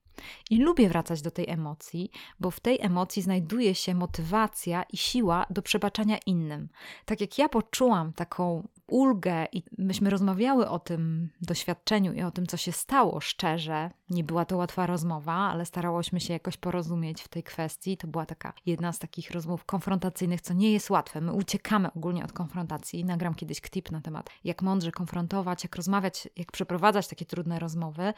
I 0.49 0.57
lubię 0.57 0.89
wracać 0.89 1.21
do 1.21 1.31
tej 1.31 1.49
emocji, 1.49 2.11
bo 2.39 2.51
w 2.51 2.59
tej 2.59 2.81
emocji 2.81 3.21
znajduje 3.21 3.75
się 3.75 3.95
motywacja 3.95 4.83
i 4.83 4.97
siła 4.97 5.45
do 5.49 5.61
przebaczania 5.61 6.17
innym. 6.25 6.69
Tak 7.05 7.21
jak 7.21 7.37
ja 7.37 7.49
poczułam 7.49 8.13
taką 8.13 8.67
ulgę 8.87 9.45
i 9.51 9.63
myśmy 9.77 10.09
rozmawiały 10.09 10.69
o 10.69 10.79
tym 10.79 11.29
doświadczeniu 11.41 12.13
i 12.13 12.21
o 12.21 12.31
tym, 12.31 12.47
co 12.47 12.57
się 12.57 12.71
stało 12.71 13.19
szczerze. 13.19 13.91
Nie 14.09 14.23
była 14.23 14.45
to 14.45 14.57
łatwa 14.57 14.85
rozmowa, 14.85 15.33
ale 15.33 15.65
starałyśmy 15.65 16.19
się 16.19 16.33
jakoś 16.33 16.57
porozumieć 16.57 17.21
w 17.21 17.27
tej 17.27 17.43
kwestii. 17.43 17.97
To 17.97 18.07
była 18.07 18.25
taka 18.25 18.53
jedna 18.65 18.93
z 18.93 18.99
takich 18.99 19.31
rozmów 19.31 19.65
konfrontacyjnych, 19.65 20.41
co 20.41 20.53
nie 20.53 20.71
jest 20.71 20.89
łatwe. 20.89 21.21
My 21.21 21.33
uciekamy 21.33 21.93
ogólnie 21.93 22.23
od 22.23 22.33
konfrontacji. 22.33 23.05
Nagram 23.05 23.35
kiedyś 23.35 23.61
tip 23.61 23.91
na 23.91 24.01
temat, 24.01 24.29
jak 24.43 24.61
mądrze 24.61 24.91
konfrontować, 24.91 25.63
jak 25.63 25.75
rozmawiać, 25.75 26.29
jak 26.35 26.51
przeprowadzać 26.51 27.07
takie 27.07 27.25
trudne 27.25 27.59
rozmowy, 27.59 28.13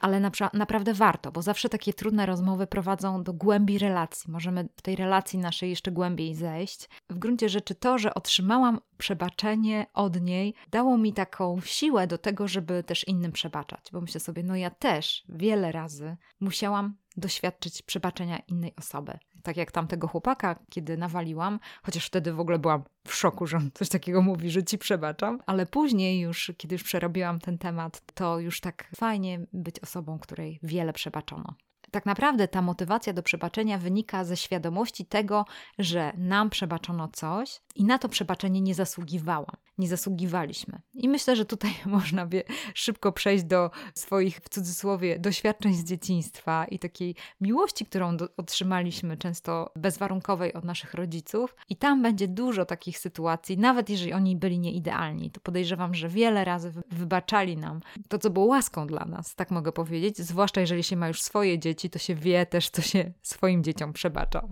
ale 0.00 0.20
naprawdę 0.52 0.94
warto, 0.94 1.32
bo 1.32 1.42
zawsze 1.42 1.68
takie 1.68 1.92
trudne 1.92 2.26
rozmowy 2.26 2.66
prowadzą 2.66 3.22
do 3.22 3.32
głębi 3.32 3.78
relacji. 3.78 4.30
Możemy 4.30 4.68
w 4.76 4.82
tej 4.82 4.96
relacji 4.96 5.38
naszej 5.38 5.70
jeszcze 5.70 5.90
głębiej 5.90 6.34
zejść. 6.34 6.88
W 7.10 7.18
gruncie 7.18 7.48
rzeczy 7.48 7.74
to, 7.74 7.98
że 7.98 8.14
otrzymałam 8.14 8.80
przebaczenie 8.98 9.86
od 9.94 10.20
niej, 10.20 10.54
dało 10.70 10.98
mi 10.98 11.12
taką 11.12 11.60
siłę 11.60 12.06
do 12.06 12.18
tego, 12.18 12.48
żeby 12.48 12.82
też 12.82 13.08
innym 13.08 13.32
przebaczać, 13.32 13.88
bo 13.92 14.00
myślę 14.00 14.20
sobie, 14.20 14.42
no 14.42 14.56
ja 14.56 14.70
też 14.70 15.24
wiele 15.28 15.72
razy 15.72 16.16
musiałam 16.40 16.96
doświadczyć 17.16 17.82
przebaczenia 17.82 18.38
innej 18.38 18.74
osoby. 18.76 19.18
Tak 19.46 19.56
jak 19.56 19.72
tamtego 19.72 20.08
chłopaka, 20.08 20.58
kiedy 20.70 20.96
nawaliłam, 20.96 21.58
chociaż 21.82 22.06
wtedy 22.06 22.32
w 22.32 22.40
ogóle 22.40 22.58
byłam 22.58 22.82
w 23.06 23.14
szoku, 23.14 23.46
że 23.46 23.56
on 23.56 23.70
coś 23.74 23.88
takiego 23.88 24.22
mówi, 24.22 24.50
że 24.50 24.64
ci 24.64 24.78
przebaczam, 24.78 25.40
ale 25.46 25.66
później 25.66 26.20
już, 26.20 26.52
kiedy 26.56 26.74
już 26.74 26.82
przerobiłam 26.82 27.40
ten 27.40 27.58
temat, 27.58 28.02
to 28.14 28.38
już 28.38 28.60
tak 28.60 28.90
fajnie 28.96 29.46
być 29.52 29.80
osobą, 29.80 30.18
której 30.18 30.58
wiele 30.62 30.92
przebaczono. 30.92 31.54
Tak 31.90 32.06
naprawdę 32.06 32.48
ta 32.48 32.62
motywacja 32.62 33.12
do 33.12 33.22
przebaczenia 33.22 33.78
wynika 33.78 34.24
ze 34.24 34.36
świadomości 34.36 35.06
tego, 35.06 35.44
że 35.78 36.12
nam 36.16 36.50
przebaczono 36.50 37.08
coś 37.08 37.60
i 37.74 37.84
na 37.84 37.98
to 37.98 38.08
przebaczenie 38.08 38.60
nie 38.60 38.74
zasługiwałam, 38.74 39.56
nie 39.78 39.88
zasługiwaliśmy. 39.88 40.80
I 40.94 41.08
myślę, 41.08 41.36
że 41.36 41.44
tutaj 41.44 41.70
można 41.86 42.26
by 42.26 42.42
szybko 42.74 43.12
przejść 43.12 43.44
do 43.44 43.70
swoich, 43.94 44.36
w 44.36 44.48
cudzysłowie, 44.48 45.18
doświadczeń 45.18 45.74
z 45.74 45.84
dzieciństwa 45.84 46.64
i 46.64 46.78
takiej 46.78 47.14
miłości, 47.40 47.86
którą 47.86 48.16
do, 48.16 48.28
otrzymaliśmy 48.36 49.16
często 49.16 49.72
bezwarunkowej 49.76 50.54
od 50.54 50.64
naszych 50.64 50.94
rodziców. 50.94 51.56
I 51.68 51.76
tam 51.76 52.02
będzie 52.02 52.28
dużo 52.28 52.64
takich 52.64 52.98
sytuacji, 52.98 53.58
nawet 53.58 53.90
jeżeli 53.90 54.12
oni 54.12 54.36
byli 54.36 54.58
nieidealni, 54.58 55.30
to 55.30 55.40
podejrzewam, 55.40 55.94
że 55.94 56.08
wiele 56.08 56.44
razy 56.44 56.72
wybaczali 56.90 57.56
nam 57.56 57.80
to, 58.08 58.18
co 58.18 58.30
było 58.30 58.46
łaską 58.46 58.86
dla 58.86 59.04
nas, 59.04 59.34
tak 59.34 59.50
mogę 59.50 59.72
powiedzieć, 59.72 60.18
zwłaszcza 60.18 60.60
jeżeli 60.60 60.82
się 60.82 60.96
ma 60.96 61.08
już 61.08 61.22
swoje 61.22 61.58
dzieci 61.58 61.75
dzieci, 61.76 61.90
to 61.90 61.98
się 61.98 62.14
wie 62.14 62.46
też, 62.46 62.70
co 62.70 62.82
się 62.82 63.12
swoim 63.22 63.64
dzieciom 63.64 63.92
przebacza. 63.92 64.48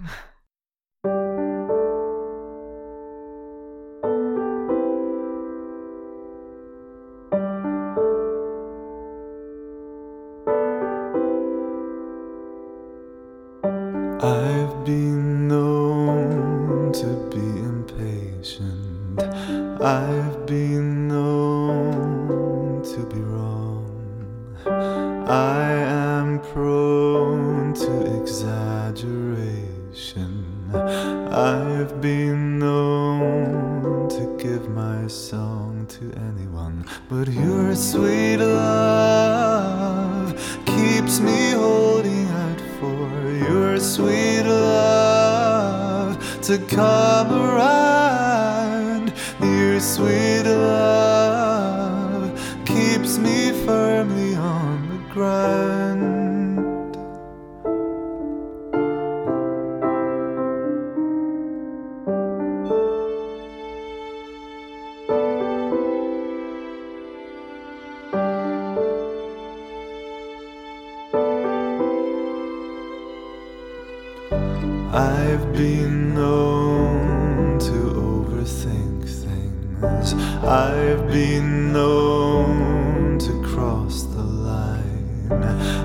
I've 75.34 75.52
been 75.52 76.14
known 76.14 77.58
to 77.58 77.72
overthink 77.72 79.02
things. 79.02 80.14
I've 80.44 81.08
been 81.08 81.72
known 81.72 83.18
to 83.18 83.42
cross 83.42 84.04
the 84.04 84.22
line. 84.22 85.32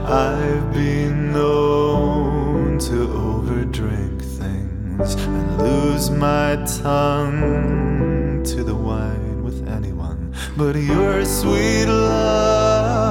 I've 0.05 0.71
been 0.71 1.33
known 1.33 2.77
to 2.77 3.07
overdrink 3.07 4.21
things 4.21 5.15
and 5.15 5.57
lose 5.57 6.12
my 6.12 6.55
tongue 6.83 8.43
to 8.43 8.63
the 8.63 8.75
wine 8.75 9.41
with 9.43 9.67
anyone. 9.67 10.31
But 10.57 10.75
your 10.75 11.25
sweet 11.25 11.88
love 11.88 13.01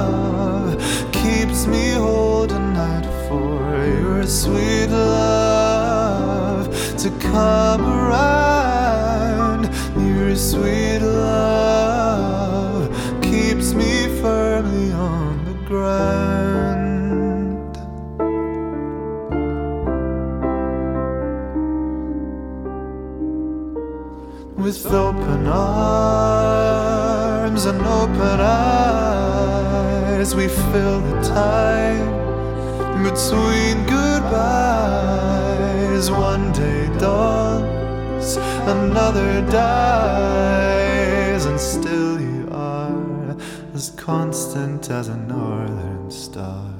keeps 1.11 1.67
me 1.67 1.91
holding 1.95 2.77
out 2.77 3.03
for 3.27 3.59
your 3.85 4.25
sweet 4.25 4.87
love 4.87 5.28
come 7.31 7.83
around. 7.85 9.63
Your 9.95 10.35
sweet 10.35 10.99
love 10.99 12.89
keeps 13.21 13.73
me 13.73 14.07
firmly 14.21 14.91
on 14.91 15.45
the 15.45 15.53
ground. 15.67 16.89
With 24.57 24.85
open 24.87 25.47
arms 25.47 26.85
and 27.65 27.81
open 27.81 28.39
eyes, 28.41 30.29
we 30.35 30.47
fill 30.47 30.99
the 31.01 31.21
time 31.21 32.09
between 33.03 33.85
goodbyes. 33.85 34.89
One 36.11 36.51
day 36.51 36.78
another 38.69 39.41
dies, 39.49 41.45
and 41.45 41.59
still 41.59 42.21
you 42.21 42.47
are 42.51 43.35
as 43.73 43.89
constant 43.91 44.89
as 44.91 45.07
a 45.07 45.17
northern 45.17 46.11
star. 46.11 46.78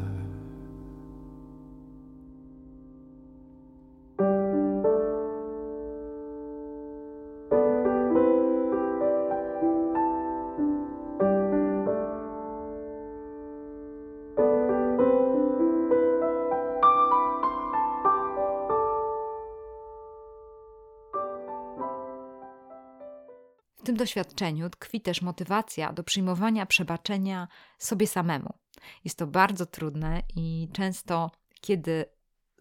Doświadczeniu 24.00 24.70
tkwi 24.70 25.02
też 25.02 25.22
motywacja 25.22 25.94
do 25.94 26.04
przyjmowania 26.04 26.66
przebaczenia 26.66 27.48
sobie 27.78 28.08
samemu. 28.08 28.54
Jest 29.04 29.18
to 29.18 29.28
bardzo 29.28 29.66
trudne 29.66 30.22
i 30.36 30.70
często, 30.74 31.32
kiedy 31.62 32.06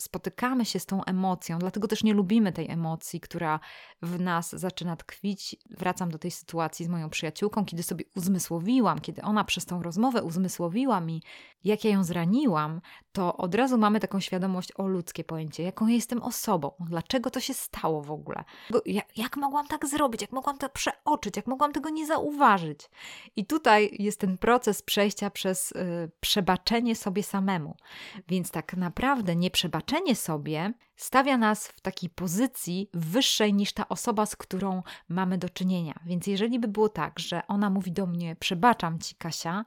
spotykamy 0.00 0.64
się 0.64 0.78
z 0.78 0.86
tą 0.86 1.04
emocją, 1.04 1.58
dlatego 1.58 1.88
też 1.88 2.04
nie 2.04 2.14
lubimy 2.14 2.52
tej 2.52 2.70
emocji, 2.70 3.20
która 3.20 3.60
w 4.02 4.20
nas 4.20 4.50
zaczyna 4.50 4.96
tkwić. 4.96 5.56
Wracam 5.70 6.10
do 6.10 6.18
tej 6.18 6.30
sytuacji 6.30 6.84
z 6.84 6.88
moją 6.88 7.10
przyjaciółką, 7.10 7.64
kiedy 7.64 7.82
sobie 7.82 8.04
uzmysłowiłam, 8.16 9.00
kiedy 9.00 9.22
ona 9.22 9.44
przez 9.44 9.66
tą 9.66 9.82
rozmowę 9.82 10.22
uzmysłowiła 10.22 11.00
mi, 11.00 11.22
jak 11.64 11.84
ja 11.84 11.90
ją 11.90 12.04
zraniłam, 12.04 12.80
to 13.12 13.36
od 13.36 13.54
razu 13.54 13.78
mamy 13.78 14.00
taką 14.00 14.20
świadomość 14.20 14.72
o 14.76 14.86
ludzkie 14.86 15.24
pojęcie, 15.24 15.62
jaką 15.62 15.86
ja 15.86 15.94
jestem 15.94 16.22
osobą, 16.22 16.72
dlaczego 16.80 17.30
to 17.30 17.40
się 17.40 17.54
stało 17.54 18.02
w 18.02 18.10
ogóle, 18.10 18.44
jak, 18.86 19.18
jak 19.18 19.36
mogłam 19.36 19.66
tak 19.66 19.86
zrobić, 19.86 20.20
jak 20.22 20.32
mogłam 20.32 20.58
to 20.58 20.68
przeoczyć, 20.68 21.36
jak 21.36 21.46
mogłam 21.46 21.72
tego 21.72 21.90
nie 21.90 22.06
zauważyć. 22.06 22.90
I 23.36 23.46
tutaj 23.46 23.96
jest 23.98 24.20
ten 24.20 24.38
proces 24.38 24.82
przejścia 24.82 25.30
przez 25.30 25.72
y, 25.72 26.10
przebaczenie 26.20 26.96
sobie 26.96 27.22
samemu. 27.22 27.76
Więc 28.28 28.50
tak 28.50 28.76
naprawdę 28.76 29.36
nie 29.36 29.50
przebaczenie 29.50 29.87
tłumaczenie 29.88 30.16
sobie 30.16 30.72
stawia 30.96 31.36
nas 31.36 31.68
w 31.68 31.80
takiej 31.80 32.10
pozycji 32.10 32.90
wyższej 32.94 33.54
niż 33.54 33.72
ta 33.72 33.88
osoba, 33.88 34.26
z 34.26 34.36
którą 34.36 34.82
mamy 35.08 35.38
do 35.38 35.48
czynienia. 35.48 36.00
Więc 36.06 36.26
jeżeli 36.26 36.58
by 36.58 36.68
było 36.68 36.88
tak, 36.88 37.18
że 37.18 37.46
ona 37.46 37.70
mówi 37.70 37.92
do 37.92 38.06
mnie: 38.06 38.36
Przebaczam 38.36 38.98
ci, 38.98 39.14
Kasia, 39.14 39.64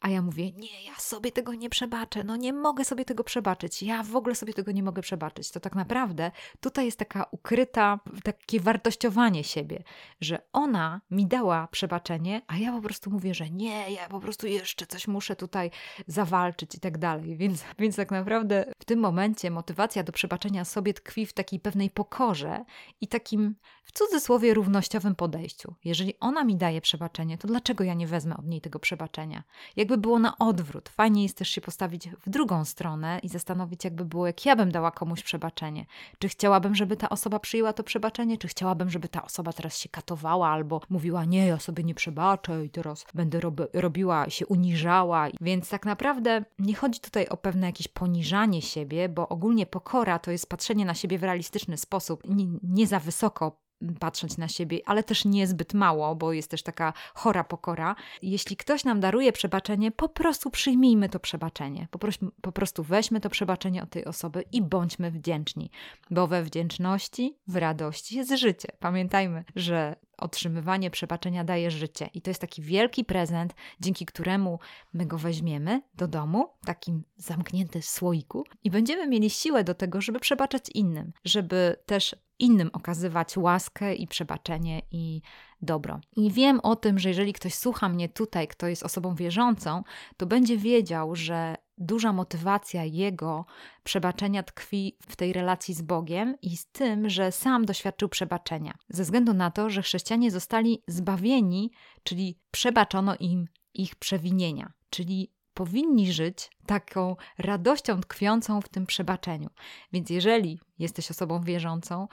a 0.00 0.08
ja 0.08 0.22
mówię, 0.22 0.52
nie, 0.52 0.84
ja 0.84 0.94
sobie 0.98 1.32
tego 1.32 1.54
nie 1.54 1.70
przebaczę, 1.70 2.24
no 2.24 2.36
nie 2.36 2.52
mogę 2.52 2.84
sobie 2.84 3.04
tego 3.04 3.24
przebaczyć, 3.24 3.82
ja 3.82 4.02
w 4.02 4.16
ogóle 4.16 4.34
sobie 4.34 4.54
tego 4.54 4.72
nie 4.72 4.82
mogę 4.82 5.02
przebaczyć. 5.02 5.50
To 5.50 5.60
tak 5.60 5.74
naprawdę 5.74 6.30
tutaj 6.60 6.84
jest 6.84 6.98
taka 6.98 7.26
ukryta, 7.30 8.00
takie 8.22 8.60
wartościowanie 8.60 9.44
siebie, 9.44 9.82
że 10.20 10.42
ona 10.52 11.00
mi 11.10 11.26
dała 11.26 11.68
przebaczenie, 11.68 12.42
a 12.46 12.56
ja 12.56 12.72
po 12.72 12.80
prostu 12.80 13.10
mówię, 13.10 13.34
że 13.34 13.50
nie, 13.50 13.90
ja 13.90 14.08
po 14.08 14.20
prostu 14.20 14.46
jeszcze 14.46 14.86
coś 14.86 15.08
muszę 15.08 15.36
tutaj 15.36 15.70
zawalczyć 16.06 16.74
i 16.74 16.80
tak 16.80 16.98
dalej. 16.98 17.36
Więc, 17.36 17.64
więc 17.78 17.96
tak 17.96 18.10
naprawdę 18.10 18.72
w 18.78 18.84
tym 18.84 19.00
momencie 19.00 19.50
motywacja 19.50 20.02
do 20.02 20.12
przebaczenia 20.12 20.64
sobie 20.64 20.94
tkwi 20.94 21.26
w 21.26 21.32
takiej 21.32 21.60
pewnej 21.60 21.90
pokorze 21.90 22.64
i 23.00 23.08
takim 23.08 23.54
w 23.84 23.92
cudzysłowie 23.92 24.54
równościowym 24.54 25.14
podejściu. 25.14 25.74
Jeżeli 25.84 26.14
ona 26.20 26.44
mi 26.44 26.56
daje 26.56 26.80
przebaczenie, 26.80 27.38
to 27.38 27.48
dlaczego 27.48 27.84
ja 27.84 27.94
nie 27.94 28.06
wezmę 28.06 28.36
od 28.36 28.46
niej 28.46 28.60
tego 28.60 28.78
przebaczenia? 28.78 29.42
Jakby 29.90 30.02
było 30.02 30.18
na 30.18 30.38
odwrót. 30.38 30.88
Fajnie 30.88 31.22
jest 31.22 31.36
też 31.36 31.48
się 31.48 31.60
postawić 31.60 32.08
w 32.08 32.30
drugą 32.30 32.64
stronę 32.64 33.20
i 33.22 33.28
zastanowić, 33.28 33.84
jakby 33.84 34.04
było, 34.04 34.26
jak 34.26 34.46
ja 34.46 34.56
bym 34.56 34.72
dała 34.72 34.90
komuś 34.90 35.22
przebaczenie. 35.22 35.86
Czy 36.18 36.28
chciałabym, 36.28 36.74
żeby 36.74 36.96
ta 36.96 37.08
osoba 37.08 37.38
przyjęła 37.38 37.72
to 37.72 37.82
przebaczenie, 37.82 38.38
czy 38.38 38.48
chciałabym, 38.48 38.90
żeby 38.90 39.08
ta 39.08 39.24
osoba 39.24 39.52
teraz 39.52 39.78
się 39.78 39.88
katowała 39.88 40.48
albo 40.48 40.80
mówiła, 40.90 41.24
nie, 41.24 41.46
ja 41.46 41.58
sobie 41.58 41.84
nie 41.84 41.94
przebaczę 41.94 42.64
i 42.64 42.70
teraz 42.70 43.06
będę 43.14 43.40
rob 43.40 43.60
robiła, 43.72 44.30
się 44.30 44.46
uniżała. 44.46 45.28
Więc 45.40 45.68
tak 45.68 45.86
naprawdę 45.86 46.44
nie 46.58 46.74
chodzi 46.74 47.00
tutaj 47.00 47.28
o 47.28 47.36
pewne 47.36 47.66
jakieś 47.66 47.88
poniżanie 47.88 48.62
siebie, 48.62 49.08
bo 49.08 49.28
ogólnie 49.28 49.66
pokora 49.66 50.18
to 50.18 50.30
jest 50.30 50.48
patrzenie 50.48 50.84
na 50.84 50.94
siebie 50.94 51.18
w 51.18 51.22
realistyczny 51.22 51.76
sposób, 51.76 52.22
nie, 52.28 52.46
nie 52.62 52.86
za 52.86 53.00
wysoko 53.00 53.69
patrzeć 54.00 54.36
na 54.36 54.48
siebie, 54.48 54.80
ale 54.86 55.02
też 55.02 55.24
niezbyt 55.24 55.74
mało, 55.74 56.14
bo 56.14 56.32
jest 56.32 56.50
też 56.50 56.62
taka 56.62 56.92
chora 57.14 57.44
pokora. 57.44 57.96
Jeśli 58.22 58.56
ktoś 58.56 58.84
nam 58.84 59.00
daruje 59.00 59.32
przebaczenie, 59.32 59.90
po 59.90 60.08
prostu 60.08 60.50
przyjmijmy 60.50 61.08
to 61.08 61.20
przebaczenie. 61.20 61.88
Po, 61.90 61.98
prostu, 61.98 62.32
po 62.40 62.52
prostu 62.52 62.82
weźmy 62.82 63.20
to 63.20 63.30
przebaczenie 63.30 63.82
od 63.82 63.90
tej 63.90 64.04
osoby 64.04 64.44
i 64.52 64.62
bądźmy 64.62 65.10
wdzięczni, 65.10 65.70
bo 66.10 66.26
we 66.26 66.42
wdzięczności, 66.42 67.38
w 67.46 67.56
radości 67.56 68.16
jest 68.16 68.30
życie. 68.30 68.68
Pamiętajmy, 68.78 69.44
że 69.56 69.96
otrzymywanie 70.20 70.90
przebaczenia 70.90 71.44
daje 71.44 71.70
życie. 71.70 72.10
I 72.14 72.22
to 72.22 72.30
jest 72.30 72.40
taki 72.40 72.62
wielki 72.62 73.04
prezent, 73.04 73.54
dzięki 73.80 74.06
któremu 74.06 74.58
my 74.92 75.06
go 75.06 75.18
weźmiemy 75.18 75.82
do 75.94 76.08
domu, 76.08 76.48
takim 76.64 77.02
zamknięty 77.16 77.82
słoiku, 77.82 78.44
i 78.64 78.70
będziemy 78.70 79.06
mieli 79.08 79.30
siłę 79.30 79.64
do 79.64 79.74
tego, 79.74 80.00
żeby 80.00 80.20
przebaczać 80.20 80.68
innym, 80.74 81.12
żeby 81.24 81.76
też 81.86 82.16
innym 82.40 82.70
okazywać 82.72 83.36
łaskę 83.36 83.94
i 83.94 84.06
przebaczenie 84.06 84.82
i 84.90 85.22
dobro. 85.62 86.00
I 86.16 86.30
wiem 86.30 86.60
o 86.60 86.76
tym, 86.76 86.98
że 86.98 87.08
jeżeli 87.08 87.32
ktoś 87.32 87.54
słucha 87.54 87.88
mnie 87.88 88.08
tutaj, 88.08 88.48
kto 88.48 88.66
jest 88.66 88.82
osobą 88.82 89.14
wierzącą, 89.14 89.82
to 90.16 90.26
będzie 90.26 90.56
wiedział, 90.56 91.16
że 91.16 91.56
duża 91.78 92.12
motywacja 92.12 92.84
jego 92.84 93.44
przebaczenia 93.84 94.42
tkwi 94.42 94.96
w 95.08 95.16
tej 95.16 95.32
relacji 95.32 95.74
z 95.74 95.82
Bogiem 95.82 96.34
i 96.42 96.56
z 96.56 96.66
tym, 96.66 97.10
że 97.10 97.32
sam 97.32 97.64
doświadczył 97.64 98.08
przebaczenia. 98.08 98.74
Ze 98.88 99.02
względu 99.02 99.34
na 99.34 99.50
to, 99.50 99.70
że 99.70 99.82
chrześcijanie 99.82 100.30
zostali 100.30 100.82
zbawieni, 100.86 101.70
czyli 102.02 102.38
przebaczono 102.50 103.16
im 103.20 103.46
ich 103.74 103.96
przewinienia, 103.96 104.72
czyli 104.90 105.32
powinni 105.54 106.12
żyć 106.12 106.50
taką 106.66 107.16
radością 107.38 108.00
tkwiącą 108.00 108.60
w 108.60 108.68
tym 108.68 108.86
przebaczeniu. 108.86 109.48
Więc 109.92 110.10
jeżeli 110.10 110.60
jesteś 110.78 111.10
osobą 111.10 111.40
wierzącą, 111.40 112.08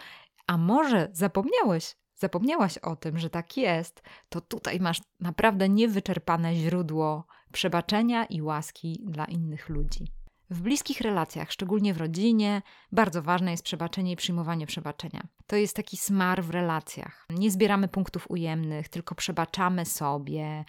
a 0.47 0.57
może 0.57 1.09
zapomniałeś, 1.11 1.95
zapomniałaś 2.15 2.77
o 2.77 2.95
tym, 2.95 3.17
że 3.17 3.29
tak 3.29 3.57
jest, 3.57 4.03
to 4.29 4.41
tutaj 4.41 4.79
masz 4.79 5.01
naprawdę 5.19 5.69
niewyczerpane 5.69 6.55
źródło 6.55 7.25
przebaczenia 7.51 8.25
i 8.25 8.41
łaski 8.41 9.01
dla 9.05 9.25
innych 9.25 9.69
ludzi. 9.69 10.07
W 10.49 10.61
bliskich 10.61 11.01
relacjach, 11.01 11.51
szczególnie 11.51 11.93
w 11.93 11.97
rodzinie, 11.97 12.61
bardzo 12.91 13.21
ważne 13.21 13.51
jest 13.51 13.63
przebaczenie 13.63 14.11
i 14.11 14.15
przyjmowanie 14.15 14.67
przebaczenia. 14.67 15.27
To 15.47 15.55
jest 15.55 15.75
taki 15.75 15.97
smar 15.97 16.43
w 16.43 16.49
relacjach. 16.49 17.25
Nie 17.29 17.51
zbieramy 17.51 17.87
punktów 17.87 18.31
ujemnych, 18.31 18.89
tylko 18.89 19.15
przebaczamy 19.15 19.85
sobie, 19.85 20.65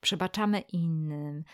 przebaczamy 0.00 0.60
innym. 0.60 1.44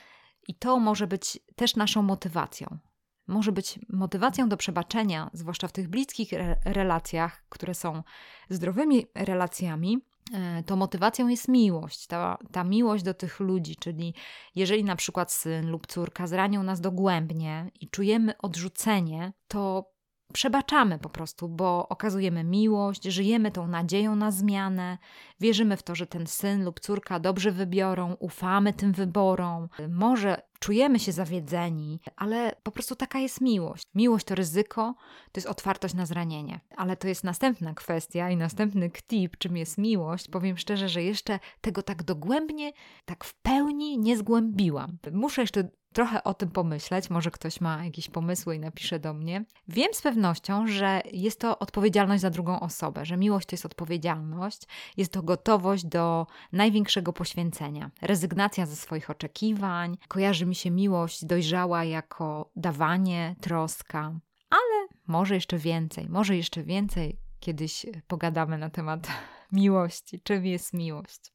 I 0.48 0.54
to 0.54 0.78
może 0.78 1.06
być 1.06 1.38
też 1.56 1.76
naszą 1.76 2.02
motywacją. 2.02 2.78
Może 3.26 3.52
być 3.52 3.78
motywacją 3.88 4.48
do 4.48 4.56
przebaczenia, 4.56 5.30
zwłaszcza 5.32 5.68
w 5.68 5.72
tych 5.72 5.88
bliskich 5.88 6.32
re 6.32 6.56
relacjach, 6.64 7.44
które 7.48 7.74
są 7.74 8.02
zdrowymi 8.48 9.06
relacjami, 9.14 9.98
e, 10.34 10.62
to 10.62 10.76
motywacją 10.76 11.28
jest 11.28 11.48
miłość, 11.48 12.06
ta, 12.06 12.38
ta 12.52 12.64
miłość 12.64 13.04
do 13.04 13.14
tych 13.14 13.40
ludzi, 13.40 13.76
czyli 13.76 14.14
jeżeli 14.54 14.84
na 14.84 14.96
przykład 14.96 15.32
syn 15.32 15.70
lub 15.70 15.86
córka 15.86 16.26
zranią 16.26 16.62
nas 16.62 16.80
dogłębnie 16.80 17.70
i 17.80 17.88
czujemy 17.88 18.38
odrzucenie, 18.38 19.32
to 19.48 19.92
przebaczamy 20.32 20.98
po 20.98 21.08
prostu, 21.08 21.48
bo 21.48 21.88
okazujemy 21.88 22.44
miłość, 22.44 23.04
żyjemy 23.04 23.50
tą 23.50 23.66
nadzieją 23.66 24.16
na 24.16 24.30
zmianę, 24.30 24.98
wierzymy 25.40 25.76
w 25.76 25.82
to, 25.82 25.94
że 25.94 26.06
ten 26.06 26.26
syn 26.26 26.64
lub 26.64 26.80
córka 26.80 27.20
dobrze 27.20 27.52
wybiorą, 27.52 28.16
ufamy 28.18 28.72
tym 28.72 28.92
wyborom. 28.92 29.68
Może 29.88 30.42
czujemy 30.58 30.98
się 30.98 31.12
zawiedzeni, 31.12 32.00
ale 32.16 32.56
po 32.62 32.70
prostu 32.70 32.96
taka 32.96 33.18
jest 33.18 33.40
miłość. 33.40 33.84
Miłość 33.94 34.26
to 34.26 34.34
ryzyko, 34.34 34.94
to 35.32 35.38
jest 35.38 35.48
otwartość 35.48 35.94
na 35.94 36.06
zranienie. 36.06 36.60
Ale 36.76 36.96
to 36.96 37.08
jest 37.08 37.24
następna 37.24 37.74
kwestia 37.74 38.30
i 38.30 38.36
następny 38.36 38.90
ktip, 38.90 39.36
czym 39.36 39.56
jest 39.56 39.78
miłość. 39.78 40.28
Powiem 40.28 40.58
szczerze, 40.58 40.88
że 40.88 41.02
jeszcze 41.02 41.38
tego 41.60 41.82
tak 41.82 42.02
dogłębnie, 42.02 42.72
tak 43.04 43.24
w 43.24 43.34
pełni 43.34 43.98
nie 43.98 44.16
zgłębiłam. 44.16 44.98
Muszę 45.12 45.40
jeszcze 45.40 45.68
trochę 45.92 46.24
o 46.24 46.34
tym 46.34 46.50
pomyśleć. 46.50 47.10
Może 47.10 47.30
ktoś 47.30 47.60
ma 47.60 47.84
jakieś 47.84 48.08
pomysły 48.08 48.56
i 48.56 48.58
napisze 48.58 48.98
do 48.98 49.14
mnie. 49.14 49.44
Wiem 49.68 49.88
z 49.92 50.02
pewnością, 50.02 50.66
że 50.66 51.02
jest 51.12 51.40
to 51.40 51.58
odpowiedzialność 51.58 52.22
za 52.22 52.30
drugą 52.30 52.60
osobę, 52.60 53.04
że 53.04 53.16
miłość 53.16 53.46
to 53.46 53.54
jest 53.54 53.66
odpowiedzialność, 53.66 54.62
jest 54.96 55.12
to 55.12 55.22
gotowość 55.22 55.84
do 55.84 56.26
największego 56.52 57.12
poświęcenia, 57.12 57.90
rezygnacja 58.02 58.66
ze 58.66 58.76
swoich 58.76 59.10
oczekiwań. 59.10 59.98
Kojarzy 60.08 60.46
mi 60.46 60.54
się 60.54 60.70
miłość 60.70 61.24
dojrzała 61.24 61.84
jako 61.84 62.50
dawanie, 62.56 63.36
troska, 63.40 64.12
ale 64.50 64.88
może 65.06 65.34
jeszcze 65.34 65.58
więcej, 65.58 66.08
może 66.08 66.36
jeszcze 66.36 66.62
więcej 66.62 67.18
kiedyś 67.40 67.86
pogadamy 68.06 68.58
na 68.58 68.70
temat 68.70 69.08
miłości. 69.52 70.20
Czym 70.20 70.46
jest 70.46 70.72
miłość? 70.72 71.32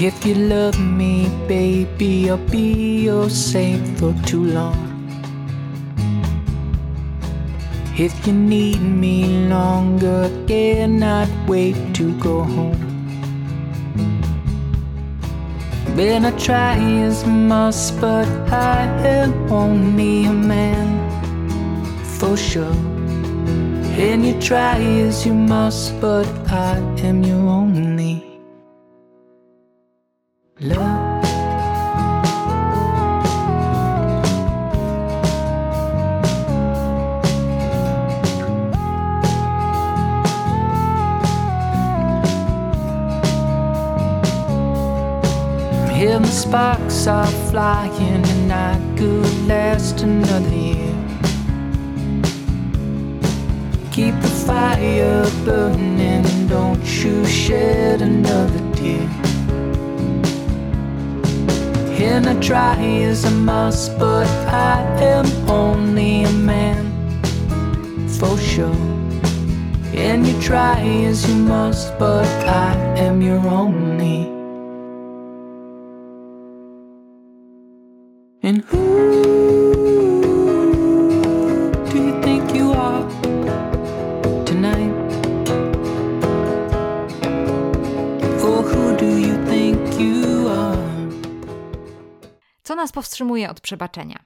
If 0.00 0.24
you 0.24 0.36
love 0.36 0.78
me, 0.78 1.28
baby, 1.48 2.30
I'll 2.30 2.36
be 2.36 3.00
your 3.00 3.28
saint 3.28 3.98
for 3.98 4.14
too 4.24 4.44
long. 4.44 4.78
If 7.98 8.24
you 8.24 8.32
need 8.32 8.80
me 8.80 9.48
longer, 9.48 10.30
I 10.32 10.46
cannot 10.46 11.28
wait 11.48 11.74
to 11.96 12.16
go 12.20 12.44
home. 12.44 12.78
Been 15.96 16.26
I 16.26 16.30
try 16.38 16.76
as 16.76 17.26
must, 17.26 18.00
but 18.00 18.28
I 18.52 18.84
am 19.04 19.50
only 19.50 20.26
a 20.26 20.32
man 20.32 20.94
for 22.04 22.36
sure. 22.36 22.78
And 23.98 24.24
you 24.24 24.40
try 24.40 24.78
as 24.78 25.26
you 25.26 25.34
must, 25.34 26.00
but 26.00 26.28
I 26.48 26.76
am 27.02 27.24
your 27.24 27.48
only 27.48 28.27
love. 30.60 31.24
Hear 45.96 46.20
the 46.20 46.26
sparks 46.26 47.06
are 47.08 47.26
flying, 47.50 48.24
and 48.24 48.52
I 48.52 48.78
could 48.96 49.46
last 49.46 50.02
another 50.02 50.48
year. 50.48 50.94
Keep 53.90 54.14
the 54.20 54.28
fire 54.46 55.28
burning, 55.44 56.00
and 56.00 56.48
don't 56.48 57.04
you 57.04 57.26
shed 57.26 58.00
another 58.00 58.76
tear. 58.76 59.17
And 62.00 62.28
I 62.28 62.40
try 62.40 62.76
as 62.76 63.24
I 63.24 63.30
must, 63.30 63.98
but 63.98 64.28
I 64.46 64.80
am 65.00 65.26
only 65.50 66.22
a 66.22 66.30
man 66.30 66.86
for 68.08 68.38
sure. 68.38 68.72
And 69.94 70.24
you 70.24 70.40
try 70.40 70.80
as 71.06 71.28
you 71.28 71.34
must, 71.34 71.98
but 71.98 72.24
I 72.46 72.72
am 72.96 73.20
your 73.20 73.44
only. 73.48 73.87
Powstrzymuje 92.98 93.50
od 93.50 93.60
przebaczenia? 93.60 94.24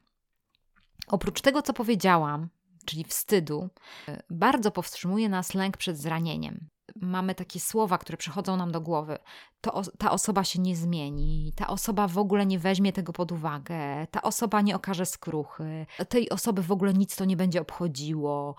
Oprócz 1.07 1.41
tego, 1.41 1.63
co 1.63 1.73
powiedziałam, 1.73 2.49
czyli 2.85 3.05
wstydu, 3.05 3.69
y, 4.09 4.23
bardzo 4.31 4.71
powstrzymuje 4.71 5.29
nas 5.29 5.55
lęk 5.55 5.77
przed 5.77 5.99
zranieniem. 5.99 6.69
Mamy 6.97 7.35
takie 7.35 7.61
słowa, 7.61 7.99
które 7.99 8.19
przychodzą 8.19 8.57
nam 8.57 8.73
do 8.73 8.81
głowy. 8.81 9.19
To, 9.61 9.83
ta 9.99 10.11
osoba 10.11 10.45
się 10.45 10.61
nie 10.61 10.77
zmieni, 10.77 11.53
ta 11.57 11.67
osoba 11.67 12.09
w 12.09 12.19
ogóle 12.19 12.47
nie 12.47 12.59
weźmie 12.59 12.93
tego 12.93 13.13
pod 13.13 13.33
uwagę, 13.33 14.07
ta 14.11 14.23
osoba 14.23 14.61
nie 14.61 14.77
okaże 14.77 15.07
skruchy, 15.07 15.87
tej 16.09 16.31
osoby 16.31 16.63
w 16.63 16.73
ogóle 16.73 16.93
nic 16.93 17.17
to 17.17 17.25
nie 17.25 17.37
będzie 17.37 17.61
obchodziło. 17.61 18.57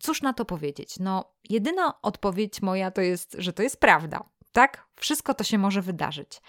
Cóż 0.00 0.22
na 0.22 0.32
to 0.32 0.44
powiedzieć? 0.44 0.98
No, 1.00 1.24
jedyna 1.48 2.02
odpowiedź 2.02 2.62
moja 2.62 2.90
to 2.90 3.00
jest, 3.00 3.36
że 3.38 3.52
to 3.52 3.62
jest 3.62 3.80
prawda. 3.80 4.24
Tak? 4.52 4.86
Wszystko 4.96 5.34
to 5.34 5.44
się 5.44 5.58
może 5.58 5.82
wydarzyć. 5.82 6.40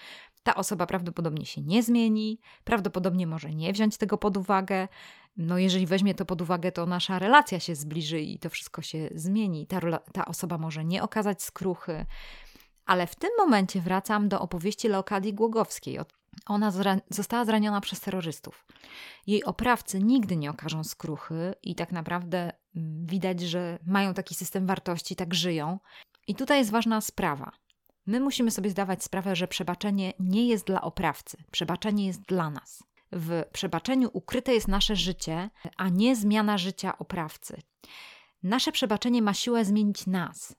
Ta 0.48 0.54
osoba 0.54 0.86
prawdopodobnie 0.86 1.46
się 1.46 1.60
nie 1.60 1.82
zmieni, 1.82 2.40
prawdopodobnie 2.64 3.26
może 3.26 3.50
nie 3.50 3.72
wziąć 3.72 3.96
tego 3.96 4.18
pod 4.18 4.36
uwagę. 4.36 4.88
No, 5.36 5.58
jeżeli 5.58 5.86
weźmie 5.86 6.14
to 6.14 6.24
pod 6.24 6.42
uwagę, 6.42 6.72
to 6.72 6.86
nasza 6.86 7.18
relacja 7.18 7.60
się 7.60 7.74
zbliży 7.74 8.20
i 8.20 8.38
to 8.38 8.50
wszystko 8.50 8.82
się 8.82 9.08
zmieni. 9.14 9.66
Ta, 9.66 9.80
ta 10.12 10.26
osoba 10.26 10.58
może 10.58 10.84
nie 10.84 11.02
okazać 11.02 11.42
skruchy. 11.42 12.06
Ale 12.86 13.06
w 13.06 13.14
tym 13.14 13.30
momencie 13.38 13.80
wracam 13.80 14.28
do 14.28 14.40
opowieści 14.40 14.88
Leokadii 14.88 15.34
Głogowskiej. 15.34 15.98
Ona 16.46 16.70
zra 16.70 16.96
została 17.10 17.44
zraniona 17.44 17.80
przez 17.80 18.00
terrorystów. 18.00 18.66
Jej 19.26 19.44
oprawcy 19.44 20.02
nigdy 20.02 20.36
nie 20.36 20.50
okażą 20.50 20.84
skruchy 20.84 21.54
i 21.62 21.74
tak 21.74 21.92
naprawdę 21.92 22.52
mm, 22.76 23.06
widać, 23.06 23.40
że 23.40 23.78
mają 23.86 24.14
taki 24.14 24.34
system 24.34 24.66
wartości, 24.66 25.16
tak 25.16 25.34
żyją. 25.34 25.78
I 26.26 26.34
tutaj 26.34 26.58
jest 26.58 26.70
ważna 26.70 27.00
sprawa. 27.00 27.52
My 28.08 28.20
musimy 28.20 28.50
sobie 28.50 28.70
zdawać 28.70 29.04
sprawę, 29.04 29.36
że 29.36 29.48
przebaczenie 29.48 30.12
nie 30.18 30.48
jest 30.48 30.66
dla 30.66 30.80
oprawcy, 30.80 31.36
przebaczenie 31.50 32.06
jest 32.06 32.22
dla 32.22 32.50
nas. 32.50 32.84
W 33.12 33.44
przebaczeniu 33.52 34.10
ukryte 34.12 34.54
jest 34.54 34.68
nasze 34.68 34.96
życie, 34.96 35.50
a 35.76 35.88
nie 35.88 36.16
zmiana 36.16 36.58
życia 36.58 36.98
oprawcy. 36.98 37.62
Nasze 38.42 38.72
przebaczenie 38.72 39.22
ma 39.22 39.34
siłę 39.34 39.64
zmienić 39.64 40.06
nas, 40.06 40.56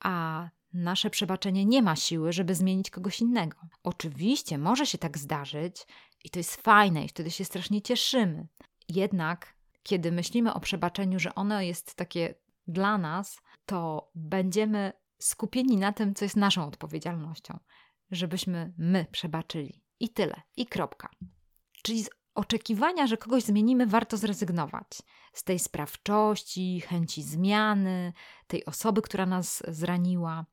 a 0.00 0.48
nasze 0.72 1.10
przebaczenie 1.10 1.64
nie 1.64 1.82
ma 1.82 1.96
siły, 1.96 2.32
żeby 2.32 2.54
zmienić 2.54 2.90
kogoś 2.90 3.20
innego. 3.20 3.56
Oczywiście 3.82 4.58
może 4.58 4.86
się 4.86 4.98
tak 4.98 5.18
zdarzyć 5.18 5.86
i 6.24 6.30
to 6.30 6.38
jest 6.38 6.56
fajne 6.56 7.04
i 7.04 7.08
wtedy 7.08 7.30
się 7.30 7.44
strasznie 7.44 7.82
cieszymy. 7.82 8.46
Jednak 8.88 9.54
kiedy 9.82 10.12
myślimy 10.12 10.54
o 10.54 10.60
przebaczeniu, 10.60 11.18
że 11.18 11.34
ono 11.34 11.60
jest 11.60 11.94
takie 11.94 12.34
dla 12.66 12.98
nas, 12.98 13.40
to 13.66 14.10
będziemy 14.14 14.92
skupieni 15.24 15.76
na 15.76 15.92
tym, 15.92 16.14
co 16.14 16.24
jest 16.24 16.36
naszą 16.36 16.66
odpowiedzialnością, 16.66 17.58
żebyśmy 18.10 18.72
my 18.78 19.06
przebaczyli. 19.12 19.82
I 20.00 20.08
tyle, 20.08 20.42
i 20.56 20.66
kropka. 20.66 21.08
Czyli 21.82 22.04
z 22.04 22.10
oczekiwania, 22.34 23.06
że 23.06 23.16
kogoś 23.16 23.42
zmienimy, 23.42 23.86
warto 23.86 24.16
zrezygnować 24.16 25.02
z 25.32 25.44
tej 25.44 25.58
sprawczości, 25.58 26.80
chęci 26.80 27.22
zmiany, 27.22 28.12
tej 28.46 28.64
osoby, 28.64 29.02
która 29.02 29.26
nas 29.26 29.62
zraniła. 29.68 30.46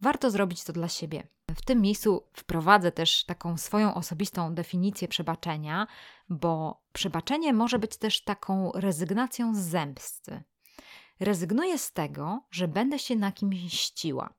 Warto 0.00 0.30
zrobić 0.30 0.64
to 0.64 0.72
dla 0.72 0.88
siebie. 0.88 1.28
W 1.50 1.64
tym 1.64 1.80
miejscu 1.80 2.28
wprowadzę 2.32 2.92
też 2.92 3.24
taką 3.24 3.56
swoją 3.56 3.94
osobistą 3.94 4.54
definicję 4.54 5.08
przebaczenia, 5.08 5.86
bo 6.28 6.82
przebaczenie 6.92 7.52
może 7.52 7.78
być 7.78 7.96
też 7.96 8.24
taką 8.24 8.72
rezygnacją 8.74 9.54
z 9.54 9.58
zemsty. 9.58 10.42
Rezygnuję 11.20 11.78
z 11.78 11.92
tego, 11.92 12.40
że 12.50 12.68
będę 12.68 12.98
się 12.98 13.16
na 13.16 13.32
kimś 13.32 13.64
mściła. 13.64 14.34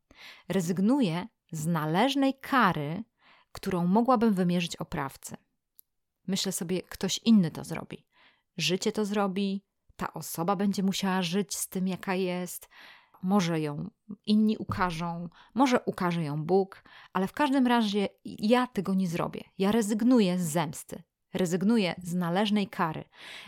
Rezygnuję 0.49 1.27
z 1.51 1.67
należnej 1.67 2.33
kary, 2.33 3.03
którą 3.51 3.87
mogłabym 3.87 4.33
wymierzyć 4.33 4.75
oprawcy. 4.75 5.37
Myślę 6.27 6.51
sobie, 6.51 6.81
ktoś 6.81 7.17
inny 7.17 7.51
to 7.51 7.63
zrobi. 7.63 8.05
Życie 8.57 8.91
to 8.91 9.05
zrobi, 9.05 9.63
ta 9.95 10.13
osoba 10.13 10.55
będzie 10.55 10.83
musiała 10.83 11.21
żyć 11.21 11.55
z 11.55 11.69
tym, 11.69 11.87
jaka 11.87 12.15
jest. 12.15 12.69
Może 13.23 13.59
ją 13.59 13.89
inni 14.25 14.57
ukażą, 14.57 15.29
może 15.53 15.79
ukaże 15.85 16.23
ją 16.23 16.43
Bóg, 16.43 16.83
ale 17.13 17.27
w 17.27 17.33
każdym 17.33 17.67
razie 17.67 18.09
ja 18.25 18.67
tego 18.67 18.93
nie 18.93 19.07
zrobię. 19.07 19.43
Ja 19.57 19.71
rezygnuję 19.71 20.39
z 20.39 20.51
zemsty, 20.51 21.03
rezygnuję 21.33 21.95
z 22.03 22.13
należnej 22.13 22.67
kary. 22.67 23.03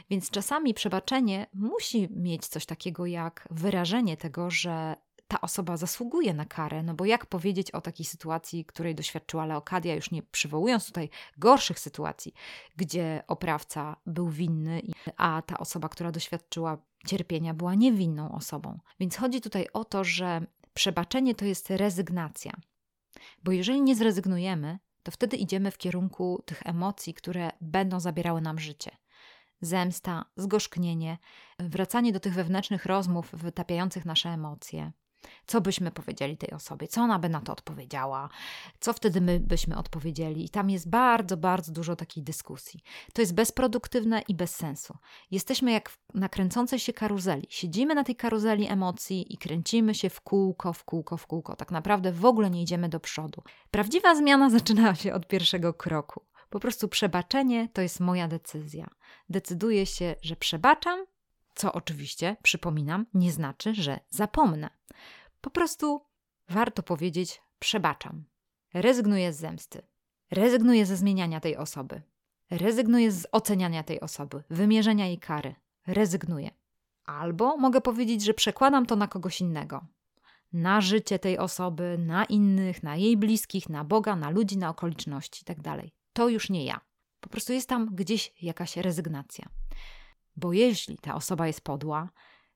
Więc 0.09 0.29
czasami 0.29 0.73
przebaczenie 0.73 1.47
musi 1.53 2.07
mieć 2.11 2.47
coś 2.47 2.65
takiego 2.65 3.05
jak 3.05 3.47
wyrażenie 3.51 4.17
tego, 4.17 4.49
że 4.49 4.95
ta 5.31 5.41
osoba 5.41 5.77
zasługuje 5.77 6.33
na 6.33 6.45
karę, 6.45 6.83
no 6.83 6.93
bo 6.93 7.05
jak 7.05 7.25
powiedzieć 7.25 7.71
o 7.71 7.81
takiej 7.81 8.05
sytuacji, 8.05 8.65
której 8.65 8.95
doświadczyła 8.95 9.45
Leokadia, 9.45 9.95
już 9.95 10.11
nie 10.11 10.23
przywołując 10.23 10.85
tutaj 10.85 11.09
gorszych 11.37 11.79
sytuacji, 11.79 12.33
gdzie 12.75 13.23
oprawca 13.27 13.95
był 14.05 14.29
winny, 14.29 14.81
a 15.17 15.41
ta 15.41 15.57
osoba, 15.57 15.89
która 15.89 16.11
doświadczyła 16.11 16.77
cierpienia, 17.07 17.53
była 17.53 17.75
niewinną 17.75 18.31
osobą. 18.31 18.79
Więc 18.99 19.17
chodzi 19.17 19.41
tutaj 19.41 19.67
o 19.73 19.85
to, 19.85 20.03
że 20.03 20.45
przebaczenie 20.73 21.35
to 21.35 21.45
jest 21.45 21.69
rezygnacja. 21.69 22.51
Bo 23.43 23.51
jeżeli 23.51 23.81
nie 23.81 23.95
zrezygnujemy, 23.95 24.79
to 25.03 25.11
wtedy 25.11 25.37
idziemy 25.37 25.71
w 25.71 25.77
kierunku 25.77 26.43
tych 26.45 26.61
emocji, 26.65 27.13
które 27.13 27.51
będą 27.61 27.99
zabierały 27.99 28.41
nam 28.41 28.59
życie. 28.59 28.91
Zemsta, 29.61 30.25
zgorzknienie, 30.35 31.17
wracanie 31.59 32.13
do 32.13 32.19
tych 32.19 32.33
wewnętrznych 32.33 32.85
rozmów 32.85 33.29
wytapiających 33.33 34.05
nasze 34.05 34.29
emocje, 34.29 34.91
co 35.45 35.61
byśmy 35.61 35.91
powiedzieli 35.91 36.37
tej 36.37 36.51
osobie? 36.51 36.87
Co 36.87 37.01
ona 37.01 37.19
by 37.19 37.29
na 37.29 37.41
to 37.41 37.51
odpowiedziała? 37.51 38.29
Co 38.79 38.93
wtedy 38.93 39.21
my 39.21 39.39
byśmy 39.39 39.77
odpowiedzieli? 39.77 40.45
I 40.45 40.49
tam 40.49 40.69
jest 40.69 40.89
bardzo, 40.89 41.37
bardzo 41.37 41.71
dużo 41.71 41.95
takiej 41.95 42.23
dyskusji. 42.23 42.83
To 43.13 43.21
jest 43.21 43.33
bezproduktywne 43.33 44.21
i 44.27 44.35
bez 44.35 44.55
sensu. 44.55 44.97
Jesteśmy 45.31 45.71
jak 45.71 45.91
na 46.13 46.29
kręcącej 46.29 46.79
się 46.79 46.93
karuzeli. 46.93 47.47
Siedzimy 47.49 47.95
na 47.95 48.03
tej 48.03 48.15
karuzeli 48.15 48.67
emocji 48.67 49.33
i 49.33 49.37
kręcimy 49.37 49.95
się 49.95 50.09
w 50.09 50.21
kółko, 50.21 50.73
w 50.73 50.83
kółko, 50.83 51.17
w 51.17 51.27
kółko. 51.27 51.55
Tak 51.55 51.71
naprawdę 51.71 52.11
w 52.11 52.25
ogóle 52.25 52.49
nie 52.49 52.61
idziemy 52.61 52.89
do 52.89 52.99
przodu. 52.99 53.43
Prawdziwa 53.71 54.15
zmiana 54.15 54.49
zaczyna 54.59 54.95
się 54.95 55.13
od 55.13 55.27
pierwszego 55.27 55.73
kroku. 55.73 56.25
Po 56.49 56.59
prostu 56.59 56.87
przebaczenie 56.87 57.69
to 57.73 57.81
jest 57.81 57.99
moja 57.99 58.27
decyzja. 58.27 58.87
Decyduję 59.29 59.85
się, 59.85 60.15
że 60.21 60.35
przebaczam, 60.35 61.05
co 61.55 61.73
oczywiście, 61.73 62.37
przypominam, 62.43 63.05
nie 63.13 63.31
znaczy, 63.31 63.75
że 63.75 63.99
zapomnę. 64.09 64.69
Po 65.41 65.49
prostu 65.49 66.05
warto 66.49 66.83
powiedzieć: 66.83 67.41
przebaczam. 67.59 68.25
Rezygnuję 68.73 69.33
z 69.33 69.37
zemsty. 69.37 69.81
Rezygnuję 70.31 70.85
ze 70.85 70.97
zmieniania 70.97 71.39
tej 71.39 71.57
osoby. 71.57 72.01
Rezygnuję 72.51 73.11
z 73.11 73.27
oceniania 73.31 73.83
tej 73.83 73.99
osoby, 73.99 74.43
wymierzenia 74.49 75.07
jej 75.07 75.19
kary. 75.19 75.55
Rezygnuję. 75.87 76.51
Albo 77.05 77.57
mogę 77.57 77.81
powiedzieć, 77.81 78.23
że 78.23 78.33
przekładam 78.33 78.85
to 78.85 78.95
na 78.95 79.07
kogoś 79.07 79.41
innego. 79.41 79.85
Na 80.53 80.81
życie 80.81 81.19
tej 81.19 81.37
osoby, 81.37 81.97
na 81.99 82.25
innych, 82.25 82.83
na 82.83 82.95
jej 82.95 83.17
bliskich, 83.17 83.69
na 83.69 83.83
Boga, 83.83 84.15
na 84.15 84.29
ludzi, 84.29 84.57
na 84.57 84.69
okoliczności 84.69 85.43
itd. 85.47 85.63
Tak 85.63 85.85
to 86.13 86.29
już 86.29 86.49
nie 86.49 86.65
ja. 86.65 86.81
Po 87.19 87.29
prostu 87.29 87.53
jest 87.53 87.69
tam 87.69 87.95
gdzieś 87.95 88.33
jakaś 88.41 88.77
rezygnacja. 88.77 89.49
Bo 90.35 90.53
jeśli 90.53 90.97
ta 90.97 91.15
osoba 91.15 91.47
jest 91.47 91.61
podła, 91.61 92.09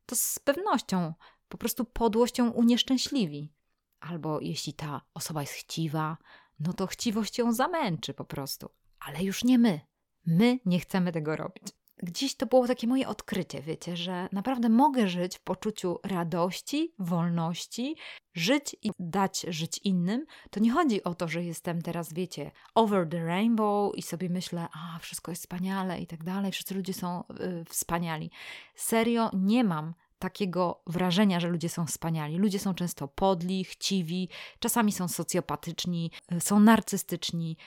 to 0.06 0.16
z 0.16 0.40
pewnością 0.40 1.14
po 1.50 1.58
prostu 1.58 1.86
podłością 1.86 2.50
unieszczęśliwi. 2.50 3.54
Albo 4.00 4.42
jeśli 4.42 4.74
ta 4.74 5.02
osoba 5.14 5.42
jest 5.42 5.54
chciwa, 5.54 6.18
no 6.60 6.74
to 6.74 6.88
chciwość 6.88 7.38
ją 7.38 7.54
zamęczy 7.54 8.14
po 8.14 8.26
prostu. 8.26 8.70
Ale 9.00 9.24
już 9.24 9.44
nie 9.44 9.60
my. 9.60 9.82
My 10.26 10.60
nie 10.66 10.80
chcemy 10.80 11.12
tego 11.12 11.36
robić. 11.36 11.68
Gdzieś 12.04 12.36
to 12.36 12.46
było 12.46 12.68
takie 12.68 12.88
moje 12.88 13.08
odkrycie, 13.08 13.62
wiecie, 13.62 13.98
że 13.98 14.30
naprawdę 14.32 14.70
mogę 14.70 15.08
żyć 15.08 15.38
w 15.38 15.42
poczuciu 15.42 16.00
radości, 16.04 16.94
wolności, 17.00 17.96
żyć 18.34 18.76
i 18.82 18.92
dać 19.00 19.46
żyć 19.50 19.80
innym. 19.84 20.26
To 20.50 20.60
nie 20.60 20.72
chodzi 20.72 21.04
o 21.04 21.16
to, 21.16 21.28
że 21.28 21.44
jestem 21.44 21.82
teraz, 21.82 22.14
wiecie, 22.14 22.52
over 22.76 23.10
the 23.10 23.26
rainbow 23.26 23.96
i 23.96 24.02
sobie 24.02 24.30
myślę, 24.30 24.68
a 24.74 25.00
wszystko 25.00 25.32
jest 25.32 25.42
wspaniale 25.42 26.00
i 26.00 26.08
tak 26.08 26.24
dalej, 26.24 26.52
wszyscy 26.52 26.76
ludzie 26.76 26.94
są 26.94 27.24
y, 27.62 27.66
wspaniali. 27.66 28.32
Serio, 28.76 29.30
nie 29.34 29.64
mam 29.64 29.94
takiego 30.20 30.82
wrażenia, 30.88 31.40
że 31.40 31.48
ludzie 31.48 31.70
są 31.70 31.86
wspaniali. 31.86 32.38
Ludzie 32.38 32.60
są 32.60 32.74
często 32.74 33.08
podli, 33.08 33.64
chciwi, 33.64 34.30
czasami 34.60 34.92
są 34.92 35.08
socjopatyczni, 35.08 36.12
y, 36.32 36.42
są 36.42 36.60
narcystyczni, 36.60 37.58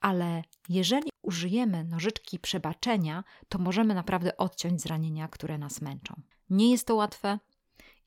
ale 0.00 0.42
jeżeli 0.68 1.10
użyjemy 1.22 1.84
nożyczki 1.84 2.38
przebaczenia, 2.38 3.24
to 3.48 3.58
możemy 3.58 3.94
naprawdę 3.94 4.36
odciąć 4.36 4.82
zranienia, 4.82 5.28
które 5.28 5.58
nas 5.58 5.80
męczą. 5.80 6.20
Nie 6.50 6.70
jest 6.70 6.86
to 6.86 6.94
łatwe 6.94 7.38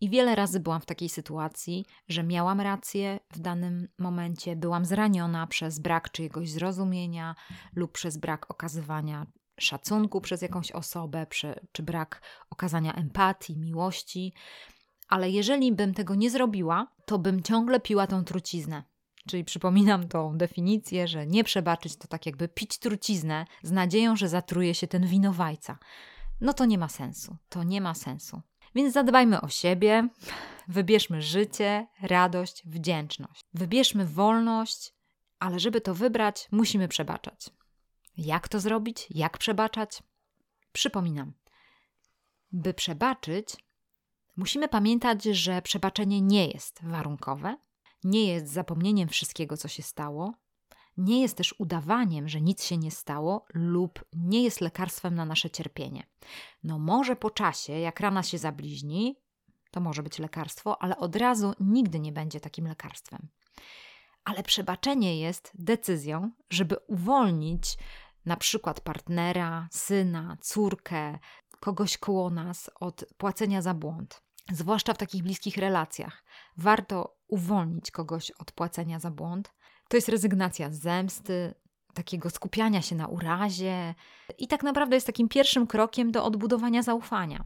i 0.01 0.09
wiele 0.09 0.35
razy 0.35 0.59
byłam 0.59 0.81
w 0.81 0.85
takiej 0.85 1.09
sytuacji, 1.09 1.85
że 2.07 2.23
miałam 2.23 2.61
rację 2.61 3.19
w 3.33 3.39
danym 3.39 3.87
momencie, 3.97 4.55
byłam 4.55 4.85
zraniona 4.85 5.47
przez 5.47 5.79
brak 5.79 6.11
czyjegoś 6.11 6.51
zrozumienia 6.51 7.35
lub 7.75 7.91
przez 7.91 8.17
brak 8.17 8.51
okazywania 8.51 9.25
szacunku 9.59 10.21
przez 10.21 10.41
jakąś 10.41 10.71
osobę, 10.71 11.25
czy 11.71 11.83
brak 11.83 12.21
okazania 12.49 12.93
empatii, 12.93 13.57
miłości. 13.57 14.33
Ale 15.07 15.29
jeżeli 15.29 15.71
bym 15.71 15.93
tego 15.93 16.15
nie 16.15 16.29
zrobiła, 16.29 16.87
to 17.05 17.19
bym 17.19 17.43
ciągle 17.43 17.79
piła 17.79 18.07
tą 18.07 18.23
truciznę. 18.23 18.83
Czyli 19.29 19.43
przypominam 19.43 20.07
tą 20.07 20.37
definicję, 20.37 21.07
że 21.07 21.27
nie 21.27 21.43
przebaczyć 21.43 21.95
to 21.95 22.07
tak 22.07 22.25
jakby 22.25 22.47
pić 22.47 22.77
truciznę 22.77 23.45
z 23.63 23.71
nadzieją, 23.71 24.15
że 24.15 24.29
zatruje 24.29 24.75
się 24.75 24.87
ten 24.87 25.07
winowajca. 25.07 25.77
No 26.41 26.53
to 26.53 26.65
nie 26.65 26.77
ma 26.77 26.87
sensu. 26.87 27.37
To 27.49 27.63
nie 27.63 27.81
ma 27.81 27.93
sensu. 27.93 28.41
Więc 28.75 28.93
zadbajmy 28.93 29.41
o 29.41 29.49
siebie, 29.49 30.09
wybierzmy 30.67 31.21
życie, 31.21 31.87
radość, 32.01 32.63
wdzięczność. 32.65 33.41
Wybierzmy 33.53 34.05
wolność, 34.05 34.93
ale 35.39 35.59
żeby 35.59 35.81
to 35.81 35.95
wybrać, 35.95 36.47
musimy 36.51 36.87
przebaczać. 36.87 37.49
Jak 38.17 38.47
to 38.47 38.59
zrobić? 38.59 39.07
Jak 39.09 39.37
przebaczać? 39.37 40.03
Przypominam, 40.71 41.33
by 42.51 42.73
przebaczyć, 42.73 43.49
musimy 44.37 44.67
pamiętać, 44.67 45.23
że 45.23 45.61
przebaczenie 45.61 46.21
nie 46.21 46.47
jest 46.47 46.79
warunkowe, 46.83 47.57
nie 48.03 48.25
jest 48.25 48.47
zapomnieniem 48.47 49.09
wszystkiego, 49.09 49.57
co 49.57 49.67
się 49.67 49.83
stało, 49.83 50.33
nie 50.97 51.21
jest 51.21 51.37
też 51.37 51.55
udawaniem, 51.57 52.29
że 52.29 52.41
nic 52.41 52.63
się 52.63 52.77
nie 52.77 52.91
stało, 52.91 53.45
lub 53.53 54.05
nie 54.13 54.43
jest 54.43 54.61
lekarstwem 54.61 55.15
na 55.15 55.25
nasze 55.25 55.49
cierpienie. 55.49 56.03
No, 56.63 56.79
może 56.79 57.15
po 57.15 57.31
czasie, 57.31 57.73
jak 57.73 57.99
rana 57.99 58.23
się 58.23 58.37
zabliźni, 58.37 59.15
to 59.71 59.79
może 59.79 60.03
być 60.03 60.19
lekarstwo, 60.19 60.81
ale 60.81 60.97
od 60.97 61.15
razu 61.15 61.53
nigdy 61.59 61.99
nie 61.99 62.11
będzie 62.11 62.39
takim 62.39 62.67
lekarstwem. 62.67 63.27
Ale 64.23 64.43
przebaczenie 64.43 65.19
jest 65.19 65.51
decyzją, 65.55 66.31
żeby 66.49 66.77
uwolnić 66.87 67.77
na 68.25 68.37
przykład 68.37 68.81
partnera, 68.81 69.67
syna, 69.71 70.37
córkę, 70.41 71.19
kogoś 71.59 71.97
koło 71.97 72.29
nas 72.29 72.69
od 72.79 73.05
płacenia 73.17 73.61
za 73.61 73.73
błąd. 73.73 74.21
Zwłaszcza 74.51 74.93
w 74.93 74.97
takich 74.97 75.23
bliskich 75.23 75.57
relacjach. 75.57 76.23
Warto 76.57 77.17
uwolnić 77.27 77.91
kogoś 77.91 78.31
od 78.31 78.51
płacenia 78.51 78.99
za 78.99 79.11
błąd. 79.11 79.53
To 79.89 79.97
jest 79.97 80.09
rezygnacja 80.09 80.71
z 80.71 80.79
zemsty, 80.79 81.53
takiego 81.93 82.29
skupiania 82.29 82.81
się 82.81 82.95
na 82.95 83.07
urazie 83.07 83.95
i 84.37 84.47
tak 84.47 84.63
naprawdę 84.63 84.95
jest 84.95 85.07
takim 85.07 85.29
pierwszym 85.29 85.67
krokiem 85.67 86.11
do 86.11 86.25
odbudowania 86.25 86.83
zaufania. 86.83 87.45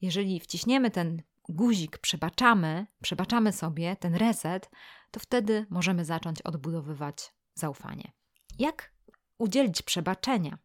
Jeżeli 0.00 0.40
wciśniemy 0.40 0.90
ten 0.90 1.22
guzik, 1.48 1.98
przebaczamy, 1.98 2.86
przebaczamy 3.02 3.52
sobie 3.52 3.96
ten 3.96 4.14
reset, 4.14 4.70
to 5.10 5.20
wtedy 5.20 5.66
możemy 5.70 6.04
zacząć 6.04 6.42
odbudowywać 6.42 7.34
zaufanie. 7.54 8.12
Jak 8.58 8.92
udzielić 9.38 9.82
przebaczenia? 9.82 10.58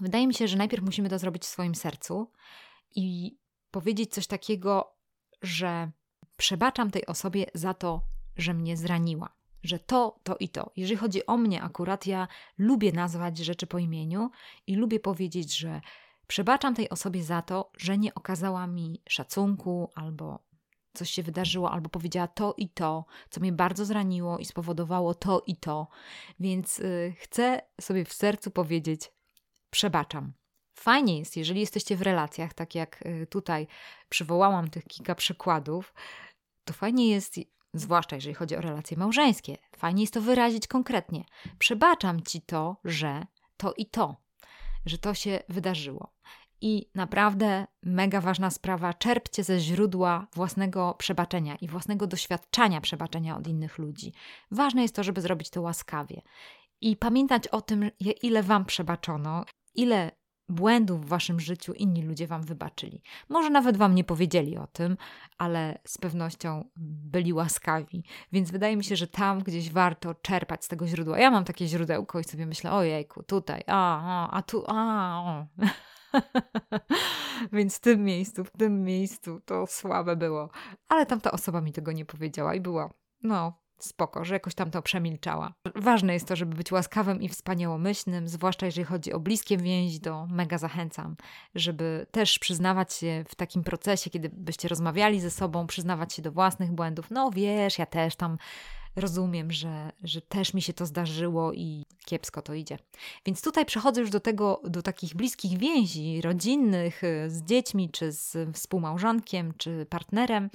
Wydaje 0.00 0.26
mi 0.26 0.34
się, 0.34 0.48
że 0.48 0.56
najpierw 0.56 0.84
musimy 0.84 1.08
to 1.08 1.18
zrobić 1.18 1.42
w 1.42 1.46
swoim 1.46 1.74
sercu 1.74 2.32
i 2.94 3.38
powiedzieć 3.70 4.14
coś 4.14 4.26
takiego, 4.26 4.96
że 5.42 5.90
przebaczam 6.36 6.90
tej 6.90 7.06
osobie 7.06 7.46
za 7.54 7.74
to, 7.74 8.02
że 8.36 8.54
mnie 8.54 8.76
zraniła. 8.76 9.36
Że 9.62 9.78
to, 9.78 10.20
to 10.22 10.36
i 10.36 10.48
to. 10.48 10.70
Jeżeli 10.76 10.96
chodzi 10.96 11.26
o 11.26 11.36
mnie, 11.36 11.62
akurat 11.62 12.06
ja 12.06 12.28
lubię 12.58 12.92
nazwać 12.92 13.38
rzeczy 13.38 13.66
po 13.66 13.78
imieniu 13.78 14.30
i 14.66 14.76
lubię 14.76 15.00
powiedzieć, 15.00 15.58
że 15.58 15.80
przebaczam 16.26 16.74
tej 16.74 16.88
osobie 16.88 17.22
za 17.22 17.42
to, 17.42 17.70
że 17.76 17.98
nie 17.98 18.14
okazała 18.14 18.66
mi 18.66 19.02
szacunku 19.08 19.90
albo 19.94 20.46
coś 20.94 21.10
się 21.10 21.22
wydarzyło, 21.22 21.70
albo 21.70 21.88
powiedziała 21.88 22.28
to 22.28 22.54
i 22.56 22.68
to, 22.68 23.04
co 23.30 23.40
mnie 23.40 23.52
bardzo 23.52 23.84
zraniło 23.84 24.38
i 24.38 24.44
spowodowało 24.44 25.14
to 25.14 25.42
i 25.46 25.56
to. 25.56 25.88
Więc 26.40 26.78
yy, 26.78 27.14
chcę 27.18 27.62
sobie 27.80 28.04
w 28.04 28.12
sercu 28.12 28.50
powiedzieć: 28.50 29.12
przebaczam. 29.70 30.32
Fajnie 30.74 31.18
jest, 31.18 31.36
jeżeli 31.36 31.60
jesteście 31.60 31.96
w 31.96 32.02
relacjach, 32.02 32.54
tak 32.54 32.74
jak 32.74 33.06
y, 33.06 33.26
tutaj 33.26 33.66
przywołałam 34.08 34.70
tych 34.70 34.84
kilka 34.84 35.14
przykładów, 35.14 35.94
to 36.66 36.72
fajnie 36.72 37.08
jest, 37.08 37.34
zwłaszcza 37.74 38.16
jeżeli 38.16 38.34
chodzi 38.34 38.56
o 38.56 38.60
relacje 38.60 38.96
małżeńskie, 38.96 39.56
fajnie 39.76 40.02
jest 40.02 40.14
to 40.14 40.20
wyrazić 40.20 40.66
konkretnie. 40.66 41.24
Przebaczam 41.58 42.22
ci 42.22 42.42
to, 42.42 42.76
że 42.84 43.26
to 43.56 43.72
i 43.72 43.86
to, 43.86 44.16
że 44.86 44.98
to 44.98 45.14
się 45.14 45.42
wydarzyło. 45.48 46.12
I 46.60 46.90
naprawdę 46.94 47.66
mega 47.82 48.20
ważna 48.20 48.50
sprawa, 48.50 48.94
czerpcie 48.94 49.44
ze 49.44 49.60
źródła 49.60 50.26
własnego 50.34 50.94
przebaczenia 50.98 51.56
i 51.56 51.68
własnego 51.68 52.06
doświadczenia 52.06 52.80
przebaczenia 52.80 53.36
od 53.36 53.46
innych 53.46 53.78
ludzi. 53.78 54.12
Ważne 54.50 54.82
jest 54.82 54.94
to, 54.94 55.04
żeby 55.04 55.20
zrobić 55.20 55.50
to 55.50 55.62
łaskawie 55.62 56.22
i 56.80 56.96
pamiętać 56.96 57.48
o 57.48 57.60
tym, 57.60 57.90
ile 58.22 58.42
Wam 58.42 58.64
przebaczono, 58.64 59.44
ile 59.74 60.10
błędów 60.48 61.06
w 61.06 61.08
waszym 61.08 61.40
życiu 61.40 61.72
inni 61.72 62.02
ludzie 62.02 62.26
wam 62.26 62.42
wybaczyli. 62.42 63.02
Może 63.28 63.50
nawet 63.50 63.76
wam 63.76 63.94
nie 63.94 64.04
powiedzieli 64.04 64.56
o 64.56 64.66
tym, 64.66 64.96
ale 65.38 65.78
z 65.84 65.98
pewnością 65.98 66.64
byli 66.76 67.32
łaskawi. 67.32 68.04
Więc 68.32 68.50
wydaje 68.50 68.76
mi 68.76 68.84
się, 68.84 68.96
że 68.96 69.06
tam 69.06 69.38
gdzieś 69.38 69.70
warto 69.70 70.14
czerpać 70.14 70.64
z 70.64 70.68
tego 70.68 70.86
źródła. 70.86 71.18
Ja 71.18 71.30
mam 71.30 71.44
takie 71.44 71.66
źródełko 71.66 72.20
i 72.20 72.24
sobie 72.24 72.46
myślę, 72.46 72.72
ojejku, 72.72 73.22
tutaj, 73.22 73.62
a, 73.66 74.00
a, 74.00 74.30
a 74.30 74.42
tu, 74.42 74.64
a, 74.66 75.22
o. 75.24 75.46
Więc 77.52 77.76
w 77.76 77.80
tym 77.80 78.04
miejscu, 78.04 78.44
w 78.44 78.50
tym 78.50 78.84
miejscu 78.84 79.40
to 79.44 79.66
słabe 79.66 80.16
było. 80.16 80.50
Ale 80.88 81.06
tamta 81.06 81.32
osoba 81.32 81.60
mi 81.60 81.72
tego 81.72 81.92
nie 81.92 82.04
powiedziała 82.04 82.54
i 82.54 82.60
była, 82.60 82.90
no, 83.22 83.65
spoko, 83.78 84.24
że 84.24 84.34
jakoś 84.34 84.54
tam 84.54 84.70
to 84.70 84.82
przemilczała. 84.82 85.54
Ważne 85.74 86.12
jest 86.14 86.28
to, 86.28 86.36
żeby 86.36 86.56
być 86.56 86.72
łaskawym 86.72 87.22
i 87.22 87.28
wspaniałomyślnym, 87.28 88.28
zwłaszcza 88.28 88.66
jeżeli 88.66 88.84
chodzi 88.84 89.12
o 89.12 89.20
bliskie 89.20 89.56
więzi, 89.56 90.00
to 90.00 90.26
mega 90.26 90.58
zachęcam, 90.58 91.16
żeby 91.54 92.06
też 92.10 92.38
przyznawać 92.38 92.94
się 92.94 93.24
w 93.28 93.34
takim 93.34 93.64
procesie, 93.64 94.10
kiedy 94.10 94.30
byście 94.32 94.68
rozmawiali 94.68 95.20
ze 95.20 95.30
sobą, 95.30 95.66
przyznawać 95.66 96.12
się 96.14 96.22
do 96.22 96.32
własnych 96.32 96.72
błędów. 96.72 97.10
No 97.10 97.30
wiesz, 97.30 97.78
ja 97.78 97.86
też 97.86 98.16
tam 98.16 98.38
rozumiem, 98.96 99.52
że, 99.52 99.92
że 100.02 100.20
też 100.20 100.54
mi 100.54 100.62
się 100.62 100.72
to 100.72 100.86
zdarzyło 100.86 101.52
i 101.52 101.84
kiepsko 102.04 102.42
to 102.42 102.54
idzie. 102.54 102.78
Więc 103.26 103.42
tutaj 103.42 103.66
przechodzę 103.66 104.00
już 104.00 104.10
do 104.10 104.20
tego, 104.20 104.60
do 104.64 104.82
takich 104.82 105.14
bliskich 105.14 105.58
więzi 105.58 106.20
rodzinnych 106.20 107.02
z 107.28 107.42
dziećmi, 107.42 107.90
czy 107.90 108.12
z 108.12 108.56
współmałżonkiem, 108.56 109.52
czy 109.56 109.86
partnerem 109.90 110.50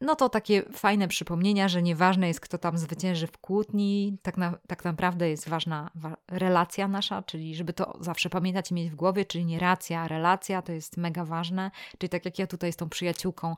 no 0.00 0.14
to 0.14 0.28
takie 0.28 0.62
fajne 0.62 1.08
przypomnienia, 1.08 1.68
że 1.68 1.82
nieważne 1.82 2.28
jest, 2.28 2.40
kto 2.40 2.58
tam 2.58 2.78
zwycięży 2.78 3.26
w 3.26 3.38
kłótni, 3.38 4.18
tak, 4.22 4.36
na, 4.36 4.58
tak 4.66 4.84
naprawdę 4.84 5.30
jest 5.30 5.48
ważna 5.48 5.90
wa 5.94 6.16
relacja 6.28 6.88
nasza, 6.88 7.22
czyli 7.22 7.54
żeby 7.54 7.72
to 7.72 7.98
zawsze 8.00 8.30
pamiętać 8.30 8.70
i 8.70 8.74
mieć 8.74 8.90
w 8.90 8.94
głowie, 8.94 9.24
czyli 9.24 9.44
nie 9.44 9.58
racja, 9.58 10.08
relacja 10.08 10.62
to 10.62 10.72
jest 10.72 10.96
mega 10.96 11.24
ważne. 11.24 11.70
Czyli 11.98 12.10
tak 12.10 12.24
jak 12.24 12.38
ja 12.38 12.46
tutaj 12.46 12.72
z 12.72 12.76
tą 12.76 12.88
przyjaciółką 12.88 13.56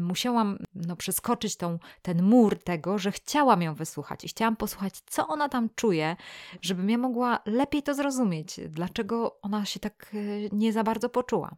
musiałam 0.00 0.58
no, 0.74 0.96
przeskoczyć 0.96 1.56
tą, 1.56 1.78
ten 2.02 2.22
mur 2.22 2.58
tego, 2.58 2.98
że 2.98 3.12
chciałam 3.12 3.62
ją 3.62 3.74
wysłuchać 3.74 4.24
i 4.24 4.28
chciałam 4.28 4.56
posłuchać, 4.56 4.94
co 5.06 5.26
ona 5.26 5.48
tam 5.48 5.68
czuje, 5.74 6.16
żebym 6.62 6.90
ja 6.90 6.98
mogła 6.98 7.38
lepiej 7.46 7.82
to 7.82 7.94
zrozumieć, 7.94 8.60
dlaczego 8.68 9.40
ona 9.42 9.64
się 9.64 9.80
tak 9.80 10.10
e, 10.14 10.18
nie 10.56 10.72
za 10.72 10.84
bardzo 10.84 11.08
poczuła. 11.08 11.56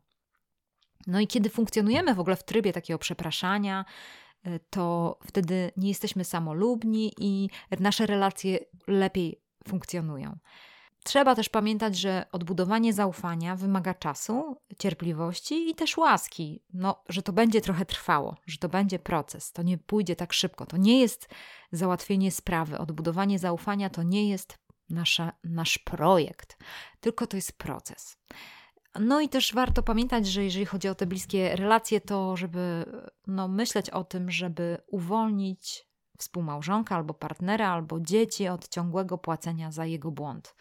No 1.07 1.21
i 1.21 1.27
kiedy 1.27 1.51
funkcjonujemy 1.51 2.15
w 2.15 2.21
ogóle 2.21 2.37
w 2.37 2.45
trybie 2.45 2.73
takiego 2.73 2.99
przepraszania, 2.99 3.85
e, 4.45 4.59
to 4.59 5.19
wtedy 5.27 5.71
nie 5.77 5.89
jesteśmy 5.89 6.25
samolubni 6.25 7.13
i 7.19 7.51
nasze 7.81 8.07
relacje 8.07 8.59
lepiej 8.87 9.41
funkcjonują. 9.69 10.39
Trzeba 11.05 11.35
też 11.35 11.49
pamiętać, 11.49 11.99
że 11.99 12.27
odbudowanie 12.33 12.93
zaufania 12.93 13.57
wymaga 13.57 13.95
czasu, 13.95 14.57
cierpliwości 14.79 15.71
i 15.71 15.75
też 15.75 15.97
łaski. 15.97 16.63
No, 16.73 17.03
że 17.09 17.23
to 17.23 17.33
będzie 17.33 17.61
trochę 17.61 17.87
trwało, 17.87 18.37
że 18.47 18.59
to 18.59 18.69
będzie 18.69 18.99
proces, 18.99 19.53
to 19.53 19.63
nie 19.63 19.79
pójdzie 19.79 20.17
tak 20.17 20.33
szybko. 20.33 20.67
To 20.67 20.77
nie 20.77 21.01
jest 21.01 21.29
załatwienie 21.73 22.31
sprawy. 22.31 22.79
Odbudowanie 22.79 23.39
zaufania 23.39 23.91
to 23.91 24.03
nie 24.03 24.29
jest 24.29 24.59
nasza, 24.91 25.33
nasz 25.45 25.79
projekt, 25.79 26.57
tylko 27.01 27.27
to 27.27 27.37
jest 27.37 27.59
proces 27.59 28.17
No 28.99 29.21
i 29.21 29.29
też 29.29 29.55
warto 29.55 29.83
pamiętać, 29.83 30.27
że 30.27 30.45
jeżeli 30.45 30.67
chodzi 30.67 30.89
o 30.89 30.95
te 30.95 31.07
bliskie 31.07 31.57
relacje, 31.57 32.01
to 32.01 32.37
żeby 32.37 32.85
no, 33.27 33.49
myśleć 33.49 33.91
o 33.91 34.05
tym, 34.05 34.31
żeby 34.31 34.79
uwolnić 34.87 35.91
współmałżonka 36.19 36.97
albo 36.97 37.15
partnera, 37.15 37.69
albo 37.69 38.01
dzieci 38.01 38.49
od 38.49 38.69
ciągłego 38.69 39.19
płacenia 39.19 39.73
za 39.73 39.87
jego 39.87 40.11
błąd. 40.11 40.55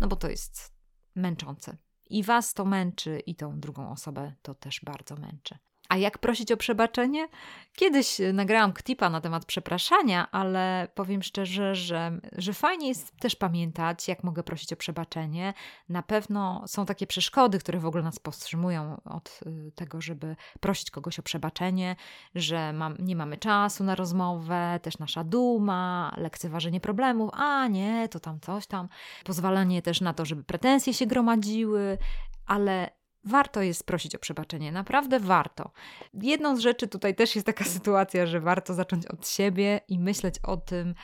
No 0.00 0.08
bo 0.08 0.16
to 0.16 0.28
jest 0.28 0.74
męczące. 1.14 1.76
I 2.10 2.22
was 2.22 2.54
to 2.54 2.64
męczy, 2.64 3.20
i 3.26 3.34
tą 3.34 3.60
drugą 3.60 3.90
osobę 3.90 4.34
to 4.42 4.54
też 4.54 4.80
bardzo 4.84 5.16
męczy. 5.16 5.58
A 5.92 5.96
jak 5.96 6.18
prosić 6.18 6.52
o 6.52 6.56
przebaczenie? 6.56 7.28
Kiedyś 7.74 8.16
nagrałam 8.32 8.72
ktipa 8.72 9.10
na 9.10 9.20
temat 9.20 9.44
przepraszania, 9.44 10.30
ale 10.30 10.88
powiem 10.94 11.22
szczerze, 11.22 11.74
że, 11.74 12.20
że 12.32 12.52
fajnie 12.52 12.88
jest 12.88 13.16
też 13.20 13.36
pamiętać, 13.36 14.08
jak 14.08 14.24
mogę 14.24 14.42
prosić 14.42 14.72
o 14.72 14.76
przebaczenie. 14.76 15.54
Na 15.88 16.02
pewno 16.02 16.64
są 16.66 16.86
takie 16.86 17.06
przeszkody, 17.06 17.58
które 17.58 17.78
w 17.78 17.86
ogóle 17.86 18.02
nas 18.02 18.18
powstrzymują 18.18 19.00
od 19.04 19.40
y, 19.46 19.72
tego, 19.74 20.00
żeby 20.00 20.36
prosić 20.60 20.90
kogoś 20.90 21.18
o 21.18 21.22
przebaczenie, 21.22 21.96
że 22.34 22.72
mam, 22.72 22.96
nie 22.98 23.16
mamy 23.16 23.36
czasu 23.36 23.84
na 23.84 23.94
rozmowę, 23.94 24.80
też 24.82 24.98
nasza 24.98 25.24
duma, 25.24 26.14
lekceważenie 26.16 26.80
problemów, 26.80 27.30
a 27.32 27.68
nie, 27.68 28.08
to 28.08 28.20
tam 28.20 28.40
coś 28.40 28.66
tam, 28.66 28.88
pozwalanie 29.24 29.82
też 29.82 30.00
na 30.00 30.14
to, 30.14 30.24
żeby 30.24 30.44
pretensje 30.44 30.94
się 30.94 31.06
gromadziły, 31.06 31.98
ale 32.46 33.01
warto 33.24 33.62
jest 33.62 33.86
prosić 33.86 34.14
o 34.14 34.18
przebaczenie, 34.18 34.72
naprawdę 34.72 35.20
warto. 35.20 35.70
Jedną 36.14 36.56
z 36.56 36.60
rzeczy 36.60 36.88
tutaj 36.88 37.14
też 37.14 37.34
jest 37.34 37.46
taka 37.46 37.64
sytuacja, 37.78 38.26
że 38.26 38.40
warto 38.40 38.74
zacząć 38.74 39.06
od 39.06 39.28
siebie 39.28 39.80
i 39.88 39.98
myśleć 39.98 40.34
o 40.42 40.56
tym, 40.56 40.94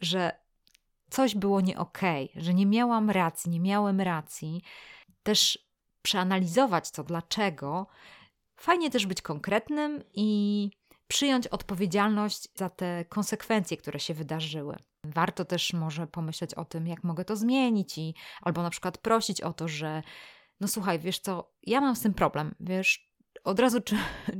że 0.00 0.40
coś 1.10 1.34
było 1.34 1.60
nie 1.60 1.78
okej, 1.78 2.30
okay, 2.30 2.42
że 2.42 2.54
nie 2.54 2.66
miałam 2.66 3.10
racji, 3.10 3.50
nie 3.50 3.60
miałem 3.60 4.00
racji. 4.00 4.62
Też 5.22 5.70
przeanalizować 6.02 6.90
to 6.90 7.04
dlaczego. 7.04 7.86
Fajnie 8.60 8.90
też 8.90 9.06
być 9.06 9.22
konkretnym 9.22 10.02
i 10.14 10.70
przyjąć 11.08 11.46
odpowiedzialność 11.46 12.48
za 12.54 12.70
te 12.70 13.04
konsekwencje, 13.04 13.76
które 13.76 14.00
się 14.00 14.14
wydarzyły. 14.14 14.76
Warto 15.04 15.44
też 15.44 15.72
może 15.72 16.06
pomyśleć 16.06 16.54
o 16.54 16.64
tym, 16.64 16.86
jak 16.86 17.04
mogę 17.04 17.24
to 17.24 17.36
zmienić 17.36 17.98
i 17.98 18.14
albo 18.42 18.62
na 18.62 18.70
przykład 18.70 18.98
prosić 18.98 19.40
o 19.40 19.52
to, 19.52 19.68
że 19.68 20.02
no 20.60 20.68
słuchaj, 20.68 20.98
wiesz 20.98 21.18
co, 21.18 21.52
ja 21.62 21.80
mam 21.80 21.96
z 21.96 22.00
tym 22.00 22.14
problem, 22.14 22.54
wiesz, 22.60 23.10
od 23.44 23.60
razu, 23.60 23.80
czy, 23.80 23.96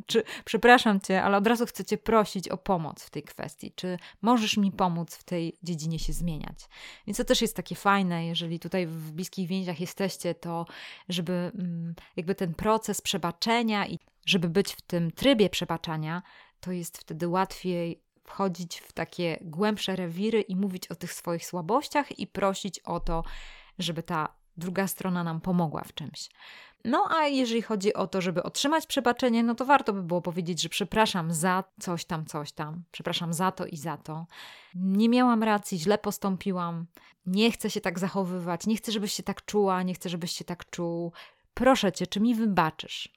czy, 0.07 0.23
przepraszam 0.45 1.01
cię, 1.01 1.23
ale 1.23 1.37
od 1.37 1.47
razu 1.47 1.67
chcę 1.67 1.85
cię 1.85 1.99
prosić 1.99 2.49
o 2.49 2.57
pomoc 2.57 3.03
w 3.03 3.11
tej 3.11 3.23
kwestii. 3.23 3.73
Czy 3.77 3.99
możesz 4.23 4.57
mi 4.57 4.73
pomóc 4.73 5.17
w 5.17 5.25
tej 5.25 5.59
dziedzinie 5.63 5.99
się 5.99 6.13
zmieniać? 6.13 6.59
Więc 7.07 7.17
to 7.19 7.25
też 7.25 7.43
jest 7.43 7.57
takie 7.57 7.75
fajne, 7.75 8.27
jeżeli 8.27 8.61
tutaj 8.61 8.87
w 8.87 9.13
bliskich 9.13 9.49
więziach 9.49 9.81
jesteście, 9.81 10.35
to 10.35 10.67
żeby 11.09 11.53
mm, 11.55 11.95
jakby 12.17 12.35
ten 12.35 12.55
proces 12.55 13.01
przebaczenia 13.01 13.87
i 13.87 13.99
żeby 14.27 14.49
być 14.49 14.73
w 14.73 14.83
tym 14.83 15.11
trybie 15.11 15.51
przebaczania, 15.51 16.23
to 16.61 16.73
jest 16.73 16.99
wtedy 16.99 17.29
łatwiej 17.29 18.03
wchodzić 18.25 18.79
w 18.81 18.93
takie 18.93 19.39
głębsze 19.41 19.97
rewiry 19.97 20.41
i 20.41 20.57
mówić 20.57 20.87
o 20.87 20.95
tych 20.95 21.13
swoich 21.13 21.47
słabościach 21.47 22.19
i 22.19 22.27
prosić 22.27 22.79
o 22.79 23.01
to, 23.01 23.25
żeby 23.79 24.03
ta 24.03 24.40
druga 24.57 24.87
strona 24.87 25.25
nam 25.25 25.41
pomogła 25.41 25.83
w 25.85 25.95
czymś. 25.95 26.31
No 26.85 27.09
a 27.11 27.27
jeżeli 27.27 27.63
chodzi 27.63 27.95
o 27.95 28.07
to, 28.07 28.21
żeby 28.21 28.43
otrzymać 28.43 28.87
przebaczenie, 28.87 29.43
no 29.43 29.55
to 29.55 29.65
warto 29.65 29.93
by 29.93 30.03
było 30.03 30.23
powiedzieć, 30.23 30.63
że 30.63 30.69
przepraszam 30.69 31.33
za 31.33 31.65
coś 31.81 32.05
tam, 32.05 32.27
coś 32.27 32.53
tam, 32.53 32.83
przepraszam 32.91 33.33
za 33.33 33.53
to 33.53 33.67
i 33.67 33.77
za 33.77 33.97
to. 33.97 34.27
Nie 34.75 35.09
miałam 35.09 35.43
racji, 35.43 35.79
źle 35.79 35.99
postąpiłam, 35.99 36.87
nie 37.27 37.53
chcę 37.53 37.71
się 37.71 37.81
tak 37.81 37.99
zachowywać, 37.99 38.67
nie 38.67 38.77
chcę, 38.77 38.93
żebyś 38.93 39.13
się 39.13 39.23
tak 39.23 39.45
czuła, 39.45 39.83
nie 39.83 39.95
chcę, 39.95 40.09
żebyś 40.09 40.33
się 40.33 40.45
tak 40.45 40.71
czuł. 40.71 41.13
Proszę 41.55 41.93
cię, 41.93 42.07
czy 42.07 42.21
mi 42.21 42.35
wybaczysz? 42.35 43.09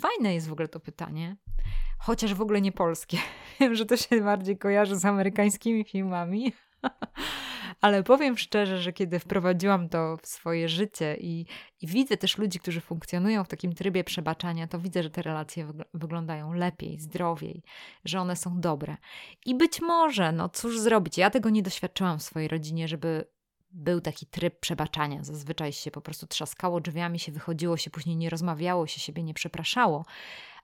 Fajne 0.00 0.34
jest 0.34 0.48
w 0.48 0.52
ogóle 0.52 0.68
to 0.68 0.80
pytanie, 0.80 1.36
chociaż 1.98 2.34
w 2.34 2.42
ogóle 2.42 2.60
nie 2.60 2.72
polskie. 2.72 3.18
Wiem, 3.60 3.74
że 3.74 3.86
to 3.86 3.96
się 3.96 4.20
bardziej 4.20 4.58
kojarzy 4.58 4.96
z 4.96 5.04
amerykańskimi 5.04 5.84
filmami. 5.84 6.52
Ale 7.80 8.02
powiem 8.02 8.38
szczerze, 8.38 8.78
że 8.82 8.92
kiedy 8.92 9.18
wprowadziłam 9.18 9.88
to 9.88 10.16
w 10.22 10.26
swoje 10.26 10.68
życie 10.68 11.16
i, 11.20 11.46
i 11.80 11.86
widzę 11.86 12.16
też 12.16 12.38
ludzi, 12.38 12.58
którzy 12.58 12.80
funkcjonują 12.80 13.44
w 13.44 13.48
takim 13.48 13.72
trybie 13.72 14.04
przebaczania, 14.04 14.66
to 14.66 14.78
widzę, 14.78 15.02
że 15.02 15.10
te 15.10 15.22
relacje 15.22 15.66
wyglądają 15.94 16.52
lepiej, 16.52 16.98
zdrowiej, 16.98 17.62
że 18.04 18.20
one 18.20 18.36
są 18.36 18.60
dobre. 18.60 18.96
I 19.46 19.54
być 19.54 19.80
może, 19.80 20.32
no 20.32 20.48
cóż 20.48 20.80
zrobić, 20.80 21.18
ja 21.18 21.30
tego 21.30 21.50
nie 21.50 21.62
doświadczyłam 21.62 22.18
w 22.18 22.22
swojej 22.22 22.48
rodzinie, 22.48 22.88
żeby 22.88 23.24
był 23.70 24.00
taki 24.00 24.26
tryb 24.26 24.60
przebaczania. 24.60 25.24
Zazwyczaj 25.24 25.72
się 25.72 25.90
po 25.90 26.00
prostu 26.00 26.26
trzaskało 26.26 26.80
drzwiami, 26.80 27.18
się 27.18 27.32
wychodziło 27.32 27.76
się, 27.76 27.90
później 27.90 28.16
nie 28.16 28.30
rozmawiało 28.30 28.86
się, 28.86 29.00
siebie 29.00 29.22
nie 29.22 29.34
przepraszało. 29.34 30.04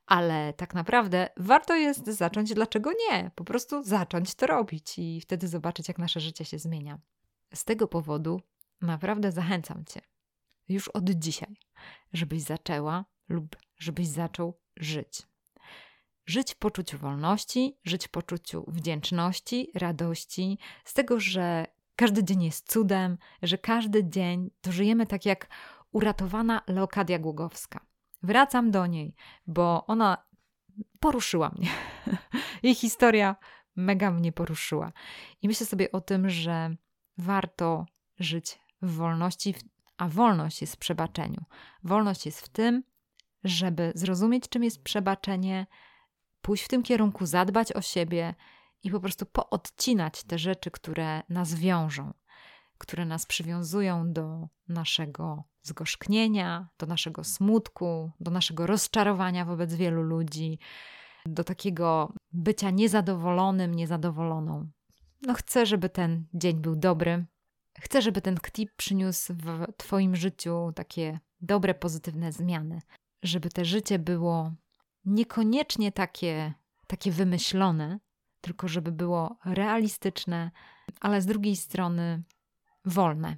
Ale 0.07 0.53
tak 0.53 0.75
naprawdę 0.75 1.29
warto 1.37 1.75
jest 1.75 2.07
zacząć, 2.07 2.55
dlaczego 2.55 2.91
nie? 2.93 3.31
Po 3.35 3.45
prostu 3.45 3.83
zacząć 3.83 4.35
to 4.35 4.47
robić 4.47 4.99
i 4.99 5.21
wtedy 5.21 5.49
zobaczyć, 5.49 5.89
jak 5.89 5.99
nasze 5.99 6.21
życie 6.21 6.45
się 6.45 6.59
zmienia. 6.59 6.99
Z 7.55 7.65
tego 7.65 7.89
powodu 7.89 8.41
naprawdę 8.81 9.33
zachęcam 9.33 9.85
Cię 9.85 10.01
już 10.69 10.89
od 10.89 11.11
dzisiaj, 11.11 11.57
żebyś 12.13 12.43
zaczęła 12.43 13.05
lub 13.29 13.57
żebyś 13.79 14.07
zaczął 14.07 14.61
żyć. 14.77 15.23
Żyć 16.27 16.55
w 16.55 16.57
poczuciu 16.57 16.99
wolności, 16.99 17.79
żyć 17.85 18.07
w 18.07 18.11
poczuciu 18.11 18.65
wdzięczności, 18.69 19.71
radości, 19.75 20.59
z 20.85 20.95
tego, 20.95 21.21
że 21.21 21.67
każdy 21.97 22.25
dzień 22.25 22.43
jest 22.43 22.73
cudem, 22.73 23.19
że 23.43 23.59
każdy 23.59 24.05
dzień 24.05 24.51
to 24.61 24.73
żyjemy 24.73 25.07
tak 25.07 25.27
jak 25.27 25.49
uratowana 25.93 26.63
Leokadia 26.67 27.19
Głogowska. 27.19 27.87
Wracam 28.25 28.71
do 28.71 28.87
niej, 28.87 29.15
bo 29.47 29.87
ona 29.87 30.25
poruszyła 31.01 31.49
mnie. 31.49 31.69
Jej 32.63 32.75
historia 32.75 33.37
mega 33.77 34.11
mnie 34.11 34.33
poruszyła. 34.33 34.93
I 35.43 35.49
myślę 35.49 35.67
sobie 35.67 35.93
o 35.93 36.01
tym, 36.01 36.31
że 36.31 36.77
warto 37.19 37.87
żyć 38.19 38.59
w 38.83 38.95
wolności, 38.95 39.55
a 39.97 40.09
wolność 40.09 40.61
jest 40.61 40.75
w 40.75 40.79
przebaczeniu. 40.79 41.45
Wolność 41.83 42.27
jest 42.27 42.41
w 42.41 42.49
tym, 42.49 42.83
żeby 43.45 43.93
zrozumieć, 43.95 44.49
czym 44.49 44.65
jest 44.65 44.83
przebaczenie, 44.83 45.67
pójść 46.43 46.65
w 46.65 46.69
tym 46.69 46.83
kierunku, 46.83 47.27
zadbać 47.27 47.73
o 47.73 47.83
siebie 47.83 48.35
i 48.83 48.91
po 48.91 49.01
prostu 49.01 49.27
poodcinać 49.27 50.23
te 50.23 50.39
rzeczy, 50.39 50.71
które 50.71 51.23
nas 51.29 51.55
wiążą, 51.55 52.13
które 52.79 53.07
nas 53.07 53.27
przywiązują 53.27 54.13
do 54.13 54.49
naszego 54.69 55.45
zgorzknienia, 55.63 56.69
do 56.79 56.87
naszego 56.87 57.25
smutku, 57.25 58.11
do 58.21 58.31
naszego 58.31 58.67
rozczarowania 58.67 59.45
wobec 59.45 59.75
wielu 59.75 60.03
ludzi, 60.03 60.59
do 61.27 61.45
takiego 61.45 62.13
bycia 62.33 62.71
niezadowolonym, 62.71 63.75
niezadowoloną. 63.75 64.71
No 65.23 65.35
chcę, 65.35 65.67
żeby 65.67 65.89
ten 65.89 66.27
dzień 66.35 66.61
był 66.61 66.77
dobry. 66.77 67.25
Chcę, 67.81 68.03
żeby 68.03 68.21
ten 68.21 68.37
ktip 68.37 68.71
przyniósł 68.77 69.35
w 69.35 69.67
Twoim 69.77 70.17
życiu 70.17 70.73
takie 70.75 71.19
dobre, 71.41 71.75
pozytywne 71.75 72.33
zmiany. 72.33 72.83
Żeby 73.23 73.49
te 73.49 73.65
życie 73.65 73.99
było 73.99 74.53
niekoniecznie 75.05 75.93
takie, 75.93 76.55
takie 76.87 77.11
wymyślone, 77.11 77.99
tylko 78.41 78.69
żeby 78.69 78.93
było 78.93 79.37
realistyczne, 79.45 80.51
ale 81.01 81.23
z 81.23 81.27
drugiej 81.27 81.57
strony 81.57 82.23
wolne 82.85 83.37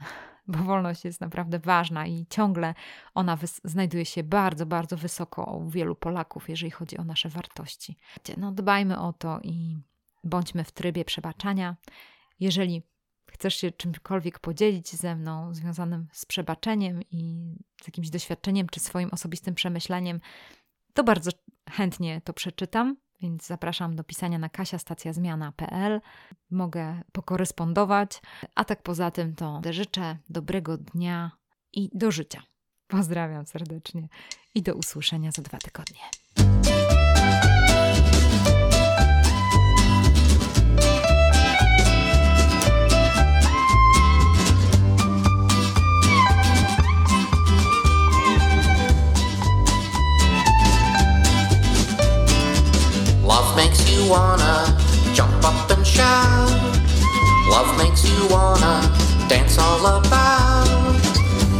bo 0.48 0.58
wolność 0.58 1.04
jest 1.04 1.20
naprawdę 1.20 1.58
ważna 1.58 2.06
i 2.06 2.26
ciągle 2.30 2.74
ona 3.14 3.38
znajduje 3.64 4.04
się 4.04 4.22
bardzo, 4.22 4.66
bardzo 4.66 4.96
wysoko 4.96 5.44
u 5.44 5.70
wielu 5.70 5.94
Polaków, 5.94 6.48
jeżeli 6.48 6.70
chodzi 6.70 6.98
o 6.98 7.04
nasze 7.04 7.28
wartości. 7.28 7.96
No, 8.36 8.52
dbajmy 8.52 9.00
o 9.00 9.12
to 9.12 9.40
i 9.42 9.76
bądźmy 10.24 10.64
w 10.64 10.72
trybie 10.72 11.04
przebaczania. 11.04 11.76
Jeżeli 12.40 12.82
chcesz 13.30 13.54
się 13.54 13.70
czymkolwiek 13.70 14.38
podzielić 14.38 14.92
ze 14.92 15.16
mną 15.16 15.54
związanym 15.54 16.08
z 16.12 16.26
przebaczeniem 16.26 17.02
i 17.10 17.52
z 17.82 17.86
jakimś 17.86 18.10
doświadczeniem 18.10 18.68
czy 18.68 18.80
swoim 18.80 19.08
osobistym 19.12 19.54
przemyśleniem, 19.54 20.20
to 20.94 21.04
bardzo 21.04 21.30
chętnie 21.70 22.20
to 22.20 22.32
przeczytam. 22.32 22.96
Więc 23.20 23.46
zapraszam 23.46 23.96
do 23.96 24.04
pisania 24.04 24.38
na 24.38 24.48
kasiastacjazmiana.pl. 24.48 26.00
Mogę 26.50 27.02
pokorespondować. 27.12 28.22
A 28.54 28.64
tak 28.64 28.82
poza 28.82 29.10
tym 29.10 29.34
to 29.34 29.60
życzę 29.70 30.16
dobrego 30.28 30.76
dnia 30.76 31.30
i 31.72 31.90
do 31.92 32.10
życia. 32.10 32.42
Pozdrawiam 32.86 33.46
serdecznie 33.46 34.08
i 34.54 34.62
do 34.62 34.74
usłyszenia 34.74 35.30
za 35.32 35.42
dwa 35.42 35.58
tygodnie. 35.58 36.00
wanna 54.08 54.74
jump 55.12 55.44
up 55.44 55.70
and 55.70 55.86
shout. 55.86 56.50
Love 57.50 57.76
makes 57.76 58.04
you 58.08 58.26
wanna 58.28 58.80
dance 59.28 59.58
all 59.58 59.84
about. 59.84 60.66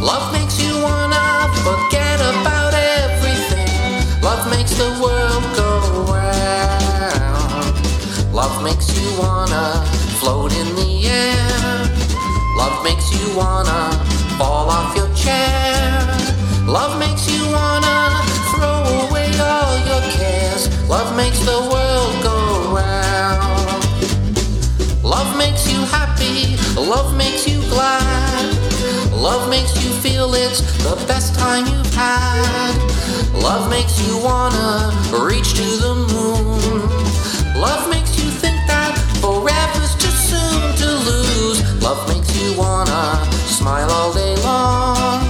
Love 0.01 0.33
makes 0.33 0.59
you 0.61 0.73
wanna 0.81 1.47
forget 1.67 2.19
about 2.19 2.73
everything. 2.73 4.21
Love 4.23 4.49
makes 4.49 4.73
the 4.77 4.89
world 5.03 5.43
go 5.55 5.69
round. 6.13 7.65
Love 8.33 8.63
makes 8.63 8.87
you 8.97 9.07
wanna 9.19 9.83
float 10.19 10.51
in 10.53 10.75
the 10.75 11.07
air. 11.07 11.89
Love 12.57 12.83
makes 12.83 13.11
you 13.13 13.37
wanna 13.37 13.91
fall 14.37 14.69
off 14.69 14.95
your 14.95 15.13
chair. 15.13 16.17
Love 16.65 16.97
makes 16.99 17.29
you 17.31 17.43
wanna 17.51 18.23
throw 18.51 18.81
away 19.07 19.29
all 19.39 19.77
your 19.89 20.01
cares. 20.17 20.69
Love 20.89 21.15
makes 21.15 21.39
the 21.39 21.68
Love 26.89 27.15
makes 27.15 27.47
you 27.47 27.61
glad. 27.69 28.57
Love 29.13 29.47
makes 29.47 29.75
you 29.85 29.91
feel 30.01 30.33
it's 30.33 30.61
the 30.83 30.95
best 31.07 31.35
time 31.35 31.67
you've 31.67 31.93
had. 31.93 32.73
Love 33.31 33.69
makes 33.69 34.01
you 34.01 34.17
wanna 34.17 34.89
reach 35.13 35.53
to 35.53 35.67
the 35.85 35.93
moon. 36.09 36.81
Love 37.61 37.87
makes 37.91 38.17
you 38.17 38.31
think 38.31 38.57
that 38.65 38.97
forever's 39.21 39.93
too 40.01 40.15
soon 40.31 40.61
to 40.81 40.89
lose. 41.05 41.61
Love 41.83 42.01
makes 42.09 42.35
you 42.41 42.57
wanna 42.57 43.23
smile 43.45 43.91
all 43.91 44.11
day 44.11 44.35
long. 44.37 45.21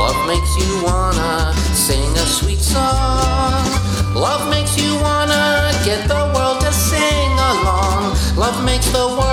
Love 0.00 0.18
makes 0.26 0.52
you 0.56 0.82
wanna 0.82 1.52
sing 1.74 2.08
a 2.16 2.26
sweet 2.38 2.60
song. 2.60 3.68
Love 4.14 4.48
makes 4.48 4.80
you 4.80 4.94
wanna 5.02 5.70
get 5.84 6.08
the 6.08 6.22
world 6.34 6.58
to 6.62 6.72
sing 6.72 7.32
along. 7.52 8.16
Love 8.34 8.64
makes 8.64 8.88
the 8.92 9.06
world 9.08 9.25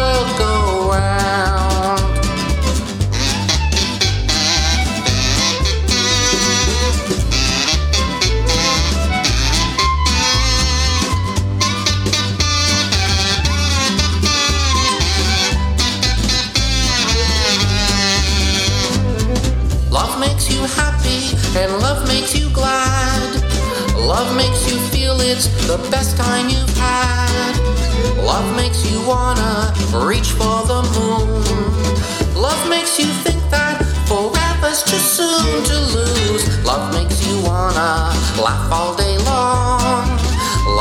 Love 24.23 24.37
makes 24.37 24.71
you 24.71 24.79
feel 24.79 25.19
it's 25.19 25.47
the 25.67 25.77
best 25.91 26.15
time 26.15 26.47
you've 26.47 26.77
had. 26.77 27.53
Love 28.23 28.55
makes 28.55 28.89
you 28.89 29.05
wanna 29.05 29.73
reach 30.07 30.31
for 30.31 30.63
the 30.65 30.81
moon. 30.95 31.43
Love 32.33 32.69
makes 32.69 32.97
you 32.97 33.07
think 33.25 33.41
that 33.51 33.83
forever's 34.07 34.81
too 34.83 35.03
soon 35.17 35.63
to 35.65 35.77
lose. 35.97 36.43
Love 36.63 36.93
makes 36.93 37.19
you 37.27 37.35
wanna 37.41 38.15
laugh 38.39 38.71
all 38.71 38.95
day 38.95 39.17
long. 39.27 40.07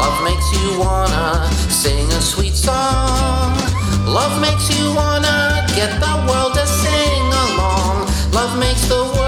Love 0.00 0.22
makes 0.22 0.48
you 0.56 0.78
wanna 0.78 1.50
sing 1.68 2.06
a 2.12 2.22
sweet 2.22 2.54
song. 2.54 3.58
Love 4.06 4.40
makes 4.40 4.70
you 4.70 4.94
wanna 4.94 5.66
get 5.74 5.90
the 5.98 6.14
world 6.28 6.54
to 6.54 6.64
sing 6.64 7.26
along. 7.46 8.06
Love 8.30 8.56
makes 8.56 8.86
the 8.86 9.02
world 9.02 9.21